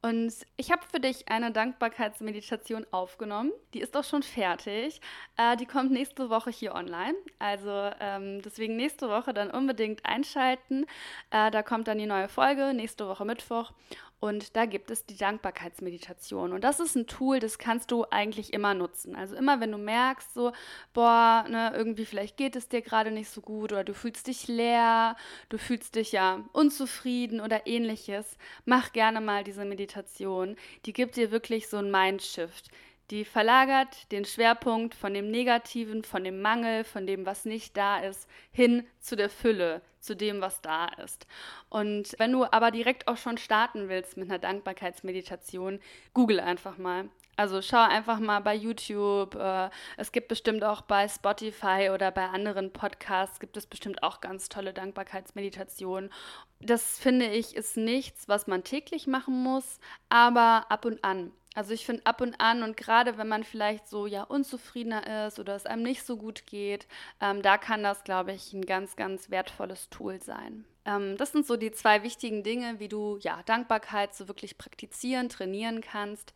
Und 0.07 0.33
ich 0.55 0.71
habe 0.71 0.83
für 0.89 1.01
dich 1.01 1.27
eine 1.27 1.51
Dankbarkeitsmeditation 1.51 2.85
aufgenommen. 2.91 3.51
Die 3.73 3.81
ist 3.81 3.97
auch 3.97 4.05
schon 4.05 4.23
fertig. 4.23 5.01
Äh, 5.35 5.57
die 5.57 5.65
kommt 5.65 5.91
nächste 5.91 6.29
Woche 6.29 6.49
hier 6.49 6.75
online. 6.75 7.15
Also 7.39 7.91
ähm, 7.99 8.41
deswegen 8.41 8.77
nächste 8.77 9.09
Woche 9.09 9.33
dann 9.33 9.51
unbedingt 9.51 10.05
einschalten. 10.05 10.85
Äh, 11.29 11.51
da 11.51 11.61
kommt 11.61 11.89
dann 11.89 11.97
die 11.97 12.05
neue 12.05 12.29
Folge, 12.29 12.73
nächste 12.73 13.05
Woche 13.05 13.25
Mittwoch. 13.25 13.73
Und 14.19 14.55
da 14.55 14.65
gibt 14.65 14.89
es 14.89 15.05
die 15.05 15.15
Dankbarkeitsmeditation. 15.15 16.51
Und 16.51 16.63
das 16.63 16.79
ist 16.79 16.95
ein 16.95 17.05
Tool, 17.05 17.39
das 17.39 17.59
kannst 17.59 17.91
du 17.91 18.03
eigentlich 18.09 18.51
immer 18.51 18.73
nutzen. 18.73 19.15
Also 19.15 19.35
immer, 19.35 19.59
wenn 19.59 19.71
du 19.71 19.77
merkst, 19.77 20.33
so, 20.33 20.53
boah, 20.93 21.45
ne, 21.47 21.71
irgendwie 21.75 22.05
vielleicht 22.05 22.35
geht 22.35 22.55
es 22.55 22.67
dir 22.67 22.81
gerade 22.81 23.11
nicht 23.11 23.29
so 23.29 23.41
gut 23.41 23.71
oder 23.71 23.83
du 23.83 23.93
fühlst 23.93 24.25
dich 24.25 24.47
leer, 24.47 25.15
du 25.49 25.59
fühlst 25.59 25.95
dich 25.95 26.11
ja 26.13 26.43
unzufrieden 26.51 27.39
oder 27.39 27.67
ähnliches, 27.67 28.37
mach 28.65 28.91
gerne 28.91 29.21
mal 29.21 29.43
diese 29.43 29.65
Meditation. 29.65 30.55
Die 30.85 30.93
gibt 30.93 31.15
dir 31.15 31.29
wirklich 31.29 31.67
so 31.69 31.77
ein 31.77 31.91
Mindshift. 31.91 32.71
Die 33.11 33.23
verlagert 33.23 34.11
den 34.11 34.25
Schwerpunkt 34.25 34.93
von 34.93 35.13
dem 35.13 35.29
Negativen, 35.31 36.03
von 36.03 36.23
dem 36.23 36.41
Mangel, 36.41 36.83
von 36.83 37.05
dem, 37.05 37.25
was 37.25 37.45
nicht 37.45 37.77
da 37.77 37.99
ist, 37.99 38.27
hin 38.51 38.85
zu 38.99 39.15
der 39.15 39.29
Fülle, 39.29 39.81
zu 40.07 40.15
dem, 40.15 40.41
was 40.41 40.61
da 40.61 40.87
ist. 41.03 41.27
Und 41.69 42.15
wenn 42.17 42.31
du 42.31 42.45
aber 42.45 42.71
direkt 42.71 43.07
auch 43.07 43.17
schon 43.17 43.37
starten 43.37 43.89
willst 43.89 44.17
mit 44.17 44.29
einer 44.29 44.39
Dankbarkeitsmeditation, 44.39 45.79
google 46.13 46.39
einfach 46.39 46.77
mal. 46.77 47.09
Also 47.35 47.61
schau 47.61 47.83
einfach 47.83 48.17
mal 48.17 48.39
bei 48.39 48.55
YouTube. 48.55 49.35
Äh, 49.35 49.69
es 49.95 50.11
gibt 50.11 50.27
bestimmt 50.27 50.63
auch 50.63 50.81
bei 50.81 51.07
Spotify 51.07 51.91
oder 51.93 52.09
bei 52.09 52.25
anderen 52.29 52.73
Podcasts 52.73 53.39
gibt 53.39 53.55
es 53.57 53.67
bestimmt 53.67 54.01
auch 54.01 54.21
ganz 54.21 54.49
tolle 54.49 54.73
Dankbarkeitsmeditationen. 54.73 56.09
Das 56.59 56.97
finde 56.97 57.27
ich 57.27 57.55
ist 57.55 57.77
nichts, 57.77 58.27
was 58.27 58.47
man 58.47 58.63
täglich 58.63 59.05
machen 59.05 59.43
muss, 59.43 59.79
aber 60.09 60.65
ab 60.69 60.85
und 60.85 61.03
an. 61.03 61.31
Also 61.57 61.73
ich 61.73 61.87
finde 61.87 62.05
ab 62.05 62.21
und 62.21 62.39
an 62.39 62.61
und 62.61 62.77
gerade 62.77 63.17
wenn 63.17 63.27
man 63.27 63.43
vielleicht 63.43 63.89
so 63.89 64.05
ja 64.05 64.21
unzufriedener 64.21 65.25
ist 65.25 65.39
oder 65.39 65.55
es 65.55 65.65
einem 65.65 65.81
nicht 65.81 66.03
so 66.03 66.15
gut 66.15 66.45
geht, 66.45 66.85
ähm, 67.19 67.41
da 67.41 67.57
kann 67.57 67.81
das, 67.81 68.03
glaube 68.03 68.31
ich, 68.31 68.53
ein 68.53 68.63
ganz, 68.63 68.95
ganz 68.95 69.31
wertvolles 69.31 69.89
Tool 69.89 70.21
sein. 70.21 70.65
Ähm, 70.85 71.17
das 71.17 71.31
sind 71.31 71.47
so 71.47 71.57
die 71.57 71.71
zwei 71.71 72.03
wichtigen 72.03 72.43
Dinge, 72.43 72.79
wie 72.79 72.87
du 72.87 73.17
ja 73.21 73.41
Dankbarkeit 73.47 74.13
so 74.13 74.27
wirklich 74.27 74.59
praktizieren, 74.59 75.29
trainieren 75.29 75.81
kannst. 75.81 76.31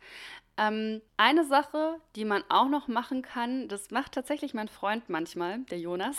Ähm, 0.56 1.00
eine 1.16 1.44
Sache, 1.44 2.00
die 2.16 2.24
man 2.24 2.42
auch 2.48 2.68
noch 2.68 2.88
machen 2.88 3.22
kann, 3.22 3.68
das 3.68 3.92
macht 3.92 4.10
tatsächlich 4.10 4.54
mein 4.54 4.66
Freund 4.66 5.08
manchmal, 5.08 5.60
der 5.70 5.78
Jonas. 5.78 6.16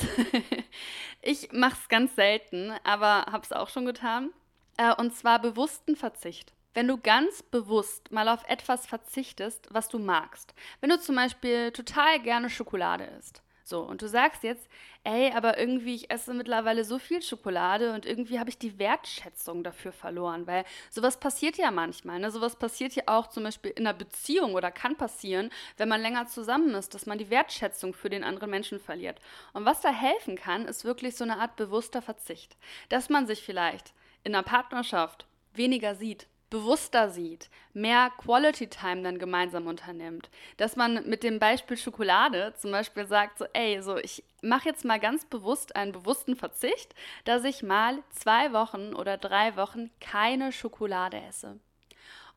ich 1.21 1.51
mache 1.51 1.75
es 1.81 1.89
ganz 1.89 2.15
selten, 2.15 2.71
aber 2.85 3.25
habe 3.29 3.43
es 3.43 3.51
auch 3.51 3.67
schon 3.67 3.85
getan. 3.85 4.29
Äh, 4.77 4.95
und 4.95 5.13
zwar 5.13 5.41
bewussten 5.41 5.97
Verzicht 5.97 6.53
wenn 6.73 6.87
du 6.87 6.97
ganz 6.97 7.43
bewusst 7.43 8.11
mal 8.11 8.27
auf 8.27 8.43
etwas 8.47 8.85
verzichtest, 8.85 9.67
was 9.71 9.89
du 9.89 9.99
magst. 9.99 10.53
Wenn 10.81 10.89
du 10.89 10.99
zum 10.99 11.15
Beispiel 11.15 11.71
total 11.71 12.19
gerne 12.19 12.49
Schokolade 12.49 13.05
isst. 13.19 13.43
So, 13.65 13.79
und 13.79 14.01
du 14.01 14.09
sagst 14.09 14.43
jetzt, 14.43 14.67
ey, 15.05 15.31
aber 15.31 15.57
irgendwie, 15.57 15.95
ich 15.95 16.11
esse 16.11 16.33
mittlerweile 16.33 16.83
so 16.83 16.99
viel 16.99 17.21
Schokolade 17.21 17.93
und 17.93 18.05
irgendwie 18.05 18.37
habe 18.37 18.49
ich 18.49 18.57
die 18.57 18.77
Wertschätzung 18.77 19.63
dafür 19.63 19.93
verloren, 19.93 20.45
weil 20.47 20.65
sowas 20.89 21.17
passiert 21.17 21.57
ja 21.57 21.71
manchmal. 21.71 22.19
Ne? 22.19 22.29
Sowas 22.29 22.57
passiert 22.57 22.93
ja 22.93 23.03
auch 23.05 23.27
zum 23.27 23.43
Beispiel 23.43 23.71
in 23.71 23.87
einer 23.87 23.97
Beziehung 23.97 24.53
oder 24.53 24.69
kann 24.69 24.97
passieren, 24.97 25.49
wenn 25.77 25.87
man 25.87 26.01
länger 26.01 26.27
zusammen 26.27 26.73
ist, 26.75 26.93
dass 26.93 27.05
man 27.05 27.17
die 27.17 27.29
Wertschätzung 27.29 27.93
für 27.93 28.09
den 28.09 28.25
anderen 28.25 28.49
Menschen 28.49 28.79
verliert. 28.79 29.19
Und 29.53 29.63
was 29.63 29.79
da 29.79 29.89
helfen 29.89 30.35
kann, 30.35 30.65
ist 30.65 30.83
wirklich 30.83 31.15
so 31.15 31.23
eine 31.23 31.39
Art 31.39 31.55
bewusster 31.55 32.01
Verzicht. 32.01 32.57
Dass 32.89 33.09
man 33.09 33.27
sich 33.27 33.43
vielleicht 33.43 33.93
in 34.25 34.35
einer 34.35 34.43
Partnerschaft 34.43 35.25
weniger 35.53 35.95
sieht, 35.95 36.27
bewusster 36.53 37.09
sieht, 37.09 37.49
mehr 37.73 38.11
Quality 38.17 38.67
Time 38.67 39.01
dann 39.01 39.17
gemeinsam 39.17 39.65
unternimmt. 39.65 40.29
Dass 40.57 40.75
man 40.75 41.09
mit 41.09 41.23
dem 41.23 41.39
Beispiel 41.39 41.75
Schokolade 41.77 42.53
zum 42.55 42.71
Beispiel 42.71 43.07
sagt, 43.07 43.39
so, 43.39 43.45
ey, 43.53 43.81
so, 43.81 43.97
ich 43.97 44.23
mache 44.43 44.69
jetzt 44.69 44.85
mal 44.85 44.99
ganz 44.99 45.25
bewusst 45.25 45.75
einen 45.75 45.91
bewussten 45.91 46.35
Verzicht, 46.35 46.93
dass 47.25 47.43
ich 47.43 47.63
mal 47.63 47.97
zwei 48.11 48.53
Wochen 48.53 48.93
oder 48.93 49.17
drei 49.17 49.57
Wochen 49.57 49.89
keine 49.99 50.51
Schokolade 50.51 51.19
esse. 51.27 51.59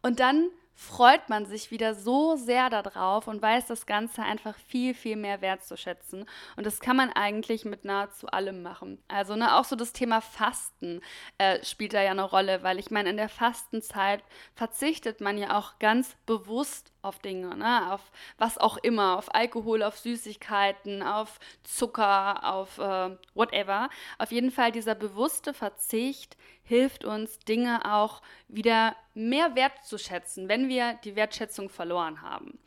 Und 0.00 0.18
dann 0.18 0.48
freut 0.76 1.30
man 1.30 1.46
sich 1.46 1.70
wieder 1.70 1.94
so 1.94 2.36
sehr 2.36 2.68
darauf 2.68 3.26
und 3.28 3.40
weiß 3.40 3.66
das 3.66 3.86
Ganze 3.86 4.22
einfach 4.22 4.54
viel, 4.68 4.92
viel 4.92 5.16
mehr 5.16 5.40
wertzuschätzen. 5.40 6.26
Und 6.54 6.66
das 6.66 6.80
kann 6.80 6.96
man 6.96 7.10
eigentlich 7.10 7.64
mit 7.64 7.86
nahezu 7.86 8.28
allem 8.28 8.62
machen. 8.62 9.02
Also 9.08 9.36
ne, 9.36 9.56
auch 9.56 9.64
so 9.64 9.74
das 9.74 9.94
Thema 9.94 10.20
Fasten 10.20 11.00
äh, 11.38 11.64
spielt 11.64 11.94
da 11.94 12.02
ja 12.02 12.10
eine 12.10 12.24
Rolle, 12.24 12.62
weil 12.62 12.78
ich 12.78 12.90
meine, 12.90 13.08
in 13.08 13.16
der 13.16 13.30
Fastenzeit 13.30 14.22
verzichtet 14.54 15.22
man 15.22 15.38
ja 15.38 15.58
auch 15.58 15.78
ganz 15.78 16.14
bewusst 16.26 16.92
auf 17.06 17.20
Dinge, 17.20 17.56
ne? 17.56 17.92
auf 17.92 18.10
was 18.38 18.58
auch 18.58 18.76
immer, 18.78 19.16
auf 19.16 19.34
Alkohol, 19.34 19.82
auf 19.82 19.96
Süßigkeiten, 19.98 21.02
auf 21.02 21.38
Zucker, 21.62 22.44
auf 22.44 22.78
äh, 22.78 23.16
whatever. 23.34 23.88
Auf 24.18 24.32
jeden 24.32 24.50
Fall 24.50 24.72
dieser 24.72 24.94
bewusste 24.94 25.54
Verzicht 25.54 26.36
hilft 26.62 27.04
uns, 27.04 27.38
Dinge 27.38 27.80
auch 27.94 28.22
wieder 28.48 28.96
mehr 29.14 29.54
wertzuschätzen, 29.54 30.48
wenn 30.48 30.68
wir 30.68 30.94
die 31.04 31.16
Wertschätzung 31.16 31.70
verloren 31.70 32.22
haben. 32.22 32.58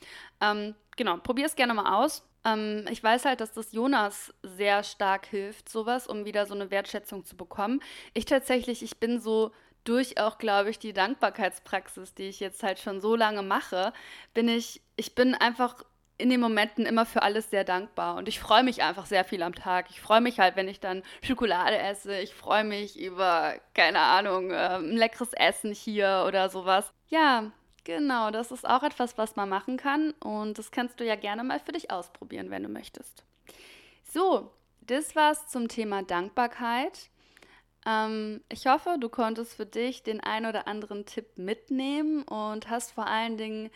Ähm, 0.41 0.75
genau, 0.95 1.17
probier 1.17 1.45
es 1.45 1.55
gerne 1.55 1.73
mal 1.73 2.01
aus. 2.01 2.23
Ähm, 2.45 2.85
ich 2.89 3.03
weiß 3.03 3.25
halt, 3.25 3.41
dass 3.41 3.51
das 3.51 3.73
Jonas 3.73 4.33
sehr 4.43 4.83
stark 4.83 5.25
hilft, 5.25 5.69
sowas, 5.69 6.07
um 6.07 6.25
wieder 6.25 6.45
so 6.45 6.53
eine 6.53 6.71
Wertschätzung 6.71 7.25
zu 7.25 7.35
bekommen. 7.35 7.81
Ich 8.13 8.25
tatsächlich, 8.25 8.81
ich 8.83 8.97
bin 8.99 9.19
so 9.19 9.51
durch 9.83 10.19
auch, 10.19 10.37
glaube 10.37 10.69
ich, 10.69 10.79
die 10.79 10.93
Dankbarkeitspraxis, 10.93 12.13
die 12.13 12.27
ich 12.29 12.39
jetzt 12.39 12.63
halt 12.63 12.79
schon 12.79 13.01
so 13.01 13.15
lange 13.15 13.41
mache, 13.41 13.93
bin 14.33 14.47
ich, 14.47 14.81
ich 14.95 15.15
bin 15.15 15.35
einfach 15.35 15.83
in 16.17 16.29
den 16.29 16.41
Momenten 16.41 16.85
immer 16.85 17.05
für 17.05 17.23
alles 17.23 17.49
sehr 17.49 17.63
dankbar 17.63 18.17
und 18.17 18.27
ich 18.27 18.39
freue 18.39 18.63
mich 18.63 18.83
einfach 18.83 19.05
sehr 19.05 19.23
viel 19.23 19.41
am 19.41 19.55
Tag. 19.55 19.89
Ich 19.89 20.01
freue 20.01 20.19
mich 20.19 20.39
halt, 20.39 20.57
wenn 20.57 20.67
ich 20.67 20.81
dann 20.81 21.01
Schokolade 21.23 21.77
esse. 21.77 22.19
Ich 22.19 22.35
freue 22.35 22.65
mich 22.65 22.99
über, 22.99 23.55
keine 23.73 23.99
Ahnung, 23.99 24.51
ein 24.51 24.97
leckeres 24.97 25.31
Essen 25.31 25.71
hier 25.73 26.25
oder 26.27 26.49
sowas. 26.49 26.91
Ja, 27.07 27.51
genau, 27.85 28.31
das 28.31 28.51
ist 28.51 28.67
auch 28.67 28.83
etwas, 28.83 29.17
was 29.17 29.37
man 29.37 29.47
machen 29.47 29.77
kann 29.77 30.11
und 30.19 30.57
das 30.57 30.71
kannst 30.71 30.99
du 30.99 31.05
ja 31.05 31.15
gerne 31.15 31.45
mal 31.45 31.61
für 31.61 31.71
dich 31.71 31.89
ausprobieren, 31.89 32.49
wenn 32.51 32.63
du 32.63 32.69
möchtest. 32.69 33.23
So, 34.03 34.51
das 34.81 35.15
war's 35.15 35.47
zum 35.47 35.69
Thema 35.69 36.03
Dankbarkeit. 36.03 37.09
Ähm, 37.85 38.41
ich 38.49 38.65
hoffe, 38.65 38.97
du 38.99 39.09
konntest 39.09 39.53
für 39.53 39.65
dich 39.65 40.03
den 40.03 40.19
ein 40.19 40.45
oder 40.45 40.67
anderen 40.67 41.05
Tipp 41.05 41.37
mitnehmen 41.37 42.23
und 42.23 42.69
hast 42.69 42.91
vor 42.91 43.07
allen 43.07 43.37
Dingen 43.37 43.69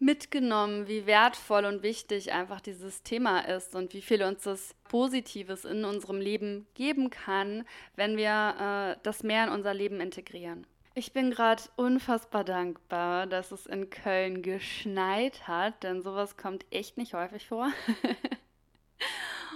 mitgenommen, 0.00 0.88
wie 0.88 1.06
wertvoll 1.06 1.66
und 1.66 1.82
wichtig 1.82 2.32
einfach 2.32 2.60
dieses 2.60 3.02
Thema 3.02 3.40
ist 3.40 3.74
und 3.74 3.92
wie 3.92 4.00
viel 4.00 4.22
uns 4.22 4.44
das 4.44 4.74
Positives 4.84 5.64
in 5.64 5.84
unserem 5.84 6.20
Leben 6.20 6.66
geben 6.74 7.10
kann, 7.10 7.64
wenn 7.96 8.16
wir 8.16 8.96
äh, 8.96 9.00
das 9.02 9.22
mehr 9.22 9.44
in 9.44 9.50
unser 9.50 9.74
Leben 9.74 10.00
integrieren. 10.00 10.66
Ich 10.94 11.12
bin 11.12 11.30
gerade 11.30 11.62
unfassbar 11.76 12.44
dankbar, 12.44 13.26
dass 13.26 13.52
es 13.52 13.66
in 13.66 13.90
Köln 13.90 14.42
geschneit 14.42 15.46
hat, 15.46 15.82
denn 15.82 16.02
sowas 16.02 16.36
kommt 16.36 16.66
echt 16.70 16.96
nicht 16.96 17.14
häufig 17.14 17.46
vor. 17.46 17.70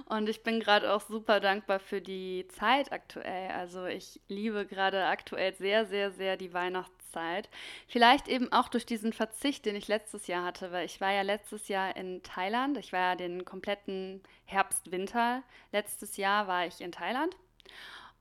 Und 0.06 0.28
ich 0.28 0.42
bin 0.42 0.60
gerade 0.60 0.92
auch 0.92 1.00
super 1.00 1.40
dankbar 1.40 1.80
für 1.80 2.00
die 2.00 2.46
Zeit 2.48 2.92
aktuell. 2.92 3.50
Also 3.52 3.86
ich 3.86 4.20
liebe 4.28 4.66
gerade 4.66 5.06
aktuell 5.06 5.54
sehr, 5.54 5.86
sehr, 5.86 6.10
sehr 6.10 6.36
die 6.36 6.52
Weihnachtszeit. 6.52 7.48
Vielleicht 7.88 8.28
eben 8.28 8.52
auch 8.52 8.68
durch 8.68 8.84
diesen 8.84 9.14
Verzicht, 9.14 9.64
den 9.64 9.76
ich 9.76 9.88
letztes 9.88 10.26
Jahr 10.26 10.44
hatte, 10.44 10.72
weil 10.72 10.84
ich 10.84 11.00
war 11.00 11.12
ja 11.12 11.22
letztes 11.22 11.68
Jahr 11.68 11.96
in 11.96 12.22
Thailand. 12.22 12.76
Ich 12.76 12.92
war 12.92 13.00
ja 13.00 13.14
den 13.16 13.46
kompletten 13.46 14.22
Herbst, 14.44 14.90
Winter. 14.90 15.42
Letztes 15.72 16.18
Jahr 16.18 16.48
war 16.48 16.66
ich 16.66 16.82
in 16.82 16.92
Thailand 16.92 17.34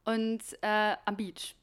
und 0.05 0.41
äh, 0.61 0.95
am 1.05 1.17
Beach. 1.17 1.55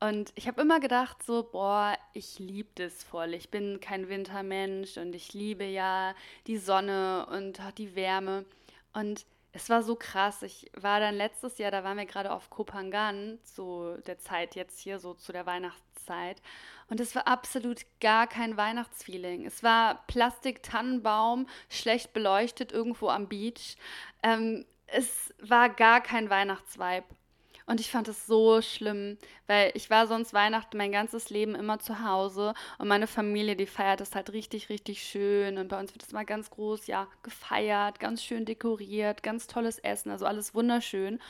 Und 0.00 0.32
ich 0.36 0.46
habe 0.46 0.62
immer 0.62 0.78
gedacht, 0.78 1.24
so, 1.24 1.42
boah, 1.42 1.96
ich 2.12 2.38
liebe 2.38 2.68
das 2.76 3.02
voll. 3.02 3.34
Ich 3.34 3.50
bin 3.50 3.80
kein 3.80 4.08
Wintermensch 4.08 4.96
und 4.96 5.12
ich 5.14 5.32
liebe 5.32 5.64
ja 5.64 6.14
die 6.46 6.56
Sonne 6.56 7.26
und 7.30 7.60
die 7.78 7.96
Wärme. 7.96 8.44
Und 8.92 9.26
es 9.52 9.70
war 9.70 9.82
so 9.82 9.96
krass. 9.96 10.42
Ich 10.42 10.70
war 10.74 11.00
dann 11.00 11.14
letztes 11.14 11.58
Jahr, 11.58 11.70
da 11.70 11.84
waren 11.84 11.96
wir 11.96 12.06
gerade 12.06 12.32
auf 12.32 12.50
Kopangan 12.50 13.38
zu 13.42 13.96
der 14.06 14.18
Zeit 14.18 14.54
jetzt 14.54 14.78
hier, 14.78 14.98
so 14.98 15.14
zu 15.14 15.32
der 15.32 15.46
Weihnachtszeit. 15.46 16.40
Und 16.88 17.00
es 17.00 17.14
war 17.14 17.26
absolut 17.26 17.80
gar 18.00 18.26
kein 18.26 18.56
Weihnachtsfeeling. 18.56 19.46
Es 19.46 19.62
war 19.62 20.06
Plastik-Tannenbaum, 20.06 21.48
schlecht 21.68 22.12
beleuchtet 22.12 22.72
irgendwo 22.72 23.08
am 23.08 23.28
Beach. 23.28 23.76
Ähm, 24.22 24.64
es 24.86 25.34
war 25.40 25.68
gar 25.68 26.00
kein 26.00 26.30
Weihnachtsvibe. 26.30 27.04
Und 27.68 27.80
ich 27.80 27.90
fand 27.90 28.08
es 28.08 28.26
so 28.26 28.62
schlimm, 28.62 29.18
weil 29.46 29.72
ich 29.74 29.90
war 29.90 30.06
sonst 30.06 30.32
Weihnachten 30.32 30.78
mein 30.78 30.90
ganzes 30.90 31.28
Leben 31.28 31.54
immer 31.54 31.78
zu 31.78 32.02
Hause 32.02 32.54
und 32.78 32.88
meine 32.88 33.06
Familie, 33.06 33.56
die 33.56 33.66
feiert 33.66 34.00
das 34.00 34.14
halt 34.14 34.32
richtig, 34.32 34.70
richtig 34.70 35.02
schön. 35.02 35.58
Und 35.58 35.68
bei 35.68 35.78
uns 35.78 35.92
wird 35.92 36.02
es 36.02 36.12
mal 36.12 36.24
ganz 36.24 36.48
groß, 36.48 36.86
ja, 36.86 37.08
gefeiert, 37.22 38.00
ganz 38.00 38.24
schön 38.24 38.46
dekoriert, 38.46 39.22
ganz 39.22 39.48
tolles 39.48 39.78
Essen, 39.80 40.10
also 40.10 40.24
alles 40.24 40.54
wunderschön. 40.54 41.20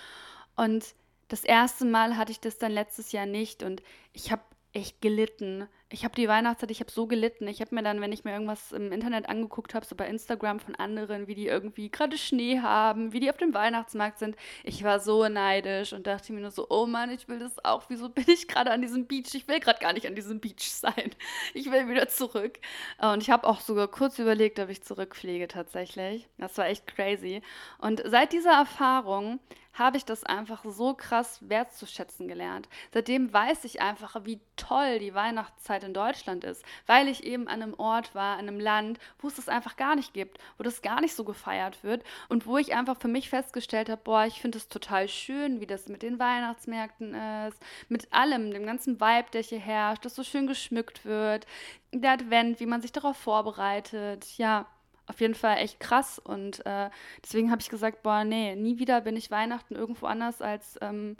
Und 0.54 0.84
das 1.26 1.42
erste 1.42 1.84
Mal 1.84 2.16
hatte 2.16 2.30
ich 2.30 2.38
das 2.38 2.56
dann 2.56 2.70
letztes 2.70 3.10
Jahr 3.10 3.26
nicht 3.26 3.64
und 3.64 3.82
ich 4.12 4.30
habe 4.30 4.42
echt 4.72 5.00
gelitten. 5.00 5.66
Ich 5.90 6.04
habe 6.04 6.14
die 6.14 6.28
Weihnachtszeit, 6.28 6.70
ich 6.70 6.80
habe 6.80 6.90
so 6.90 7.06
gelitten. 7.06 7.48
Ich 7.48 7.62
habe 7.62 7.74
mir 7.74 7.82
dann, 7.82 8.02
wenn 8.02 8.12
ich 8.12 8.22
mir 8.22 8.32
irgendwas 8.32 8.72
im 8.72 8.92
Internet 8.92 9.26
angeguckt 9.26 9.72
habe, 9.74 9.86
so 9.86 9.96
bei 9.96 10.06
Instagram 10.06 10.60
von 10.60 10.74
anderen, 10.74 11.28
wie 11.28 11.34
die 11.34 11.46
irgendwie 11.46 11.90
gerade 11.90 12.18
Schnee 12.18 12.60
haben, 12.60 13.14
wie 13.14 13.20
die 13.20 13.30
auf 13.30 13.38
dem 13.38 13.54
Weihnachtsmarkt 13.54 14.18
sind, 14.18 14.36
ich 14.64 14.84
war 14.84 15.00
so 15.00 15.26
neidisch 15.28 15.94
und 15.94 16.06
dachte 16.06 16.34
mir 16.34 16.40
nur 16.42 16.50
so, 16.50 16.66
oh 16.68 16.84
Mann, 16.84 17.10
ich 17.10 17.26
will 17.28 17.38
das 17.38 17.64
auch. 17.64 17.84
Wieso 17.88 18.10
bin 18.10 18.26
ich 18.28 18.48
gerade 18.48 18.70
an 18.70 18.82
diesem 18.82 19.06
Beach? 19.06 19.32
Ich 19.32 19.48
will 19.48 19.60
gerade 19.60 19.80
gar 19.80 19.94
nicht 19.94 20.06
an 20.06 20.14
diesem 20.14 20.40
Beach 20.40 20.70
sein. 20.70 20.92
Ich 21.54 21.70
will 21.70 21.88
wieder 21.88 22.08
zurück. 22.08 22.58
Und 23.00 23.22
ich 23.22 23.30
habe 23.30 23.46
auch 23.46 23.60
sogar 23.60 23.88
kurz 23.88 24.18
überlegt, 24.18 24.60
ob 24.60 24.68
ich 24.68 24.82
zurückfliege 24.82 25.48
tatsächlich. 25.48 26.28
Das 26.36 26.56
war 26.58 26.66
echt 26.66 26.86
crazy. 26.86 27.42
Und 27.78 28.02
seit 28.04 28.32
dieser 28.32 28.52
Erfahrung 28.52 29.40
habe 29.78 29.96
ich 29.96 30.04
das 30.04 30.24
einfach 30.24 30.64
so 30.64 30.94
krass 30.94 31.38
wertzuschätzen 31.40 32.28
gelernt. 32.28 32.68
Seitdem 32.92 33.32
weiß 33.32 33.64
ich 33.64 33.80
einfach, 33.80 34.16
wie 34.24 34.40
toll 34.56 34.98
die 34.98 35.14
Weihnachtszeit 35.14 35.84
in 35.84 35.94
Deutschland 35.94 36.44
ist, 36.44 36.64
weil 36.86 37.08
ich 37.08 37.24
eben 37.24 37.48
an 37.48 37.62
einem 37.62 37.74
Ort 37.74 38.14
war, 38.14 38.38
an 38.38 38.48
einem 38.48 38.60
Land, 38.60 38.98
wo 39.20 39.28
es 39.28 39.36
das 39.36 39.48
einfach 39.48 39.76
gar 39.76 39.94
nicht 39.94 40.12
gibt, 40.14 40.38
wo 40.56 40.64
das 40.64 40.82
gar 40.82 41.00
nicht 41.00 41.14
so 41.14 41.24
gefeiert 41.24 41.84
wird 41.84 42.02
und 42.28 42.46
wo 42.46 42.58
ich 42.58 42.74
einfach 42.74 42.98
für 42.98 43.08
mich 43.08 43.30
festgestellt 43.30 43.88
habe, 43.88 44.00
boah, 44.02 44.24
ich 44.24 44.40
finde 44.40 44.58
es 44.58 44.68
total 44.68 45.08
schön, 45.08 45.60
wie 45.60 45.66
das 45.66 45.88
mit 45.88 46.02
den 46.02 46.18
Weihnachtsmärkten 46.18 47.14
ist, 47.46 47.58
mit 47.88 48.12
allem, 48.12 48.50
dem 48.50 48.66
ganzen 48.66 49.00
Vibe, 49.00 49.30
der 49.32 49.42
hier 49.42 49.60
herrscht, 49.60 50.04
dass 50.04 50.14
so 50.14 50.24
schön 50.24 50.46
geschmückt 50.46 51.04
wird, 51.04 51.46
der 51.92 52.12
Advent, 52.12 52.60
wie 52.60 52.66
man 52.66 52.82
sich 52.82 52.92
darauf 52.92 53.16
vorbereitet, 53.16 54.26
ja, 54.36 54.66
auf 55.08 55.20
jeden 55.20 55.34
Fall 55.34 55.58
echt 55.58 55.80
krass. 55.80 56.18
Und 56.18 56.64
äh, 56.66 56.90
deswegen 57.22 57.50
habe 57.50 57.60
ich 57.60 57.68
gesagt, 57.68 58.02
boah, 58.02 58.24
nee, 58.24 58.54
nie 58.54 58.78
wieder 58.78 59.00
bin 59.00 59.16
ich 59.16 59.30
Weihnachten 59.30 59.74
irgendwo 59.74 60.06
anders 60.06 60.40
als 60.42 60.78
ähm, 60.80 61.16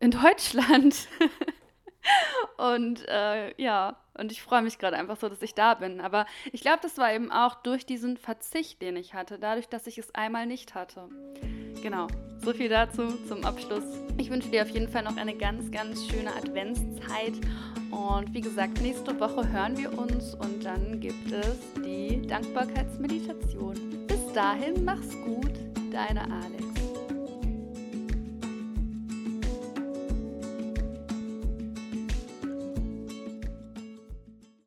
in 0.00 0.10
Deutschland. 0.22 1.08
und 2.56 3.06
äh, 3.08 3.54
ja, 3.60 3.96
und 4.14 4.32
ich 4.32 4.42
freue 4.42 4.62
mich 4.62 4.78
gerade 4.78 4.96
einfach 4.96 5.16
so, 5.16 5.28
dass 5.28 5.42
ich 5.42 5.54
da 5.54 5.74
bin. 5.74 6.00
Aber 6.00 6.26
ich 6.52 6.60
glaube, 6.60 6.80
das 6.82 6.98
war 6.98 7.12
eben 7.12 7.30
auch 7.30 7.54
durch 7.56 7.86
diesen 7.86 8.16
Verzicht, 8.16 8.82
den 8.82 8.96
ich 8.96 9.14
hatte, 9.14 9.38
dadurch, 9.38 9.68
dass 9.68 9.86
ich 9.86 9.98
es 9.98 10.14
einmal 10.14 10.46
nicht 10.46 10.74
hatte. 10.74 11.08
Genau, 11.82 12.08
so 12.44 12.52
viel 12.52 12.68
dazu 12.68 13.02
zum 13.28 13.44
Abschluss. 13.44 13.84
Ich 14.16 14.30
wünsche 14.30 14.48
dir 14.48 14.62
auf 14.62 14.70
jeden 14.70 14.88
Fall 14.88 15.02
noch 15.02 15.16
eine 15.16 15.34
ganz, 15.34 15.70
ganz 15.70 16.06
schöne 16.06 16.34
Adventszeit. 16.34 17.34
Und 17.90 18.34
wie 18.34 18.40
gesagt, 18.40 18.80
nächste 18.80 19.18
Woche 19.18 19.50
hören 19.50 19.76
wir 19.76 19.96
uns 19.96 20.34
und 20.34 20.64
dann 20.64 21.00
gibt 21.00 21.32
es 21.32 21.56
die 21.84 22.26
Dankbarkeitsmeditation. 22.26 24.06
Bis 24.06 24.32
dahin, 24.34 24.84
mach's 24.84 25.16
gut, 25.24 25.52
deine 25.90 26.22
Alex. 26.22 26.67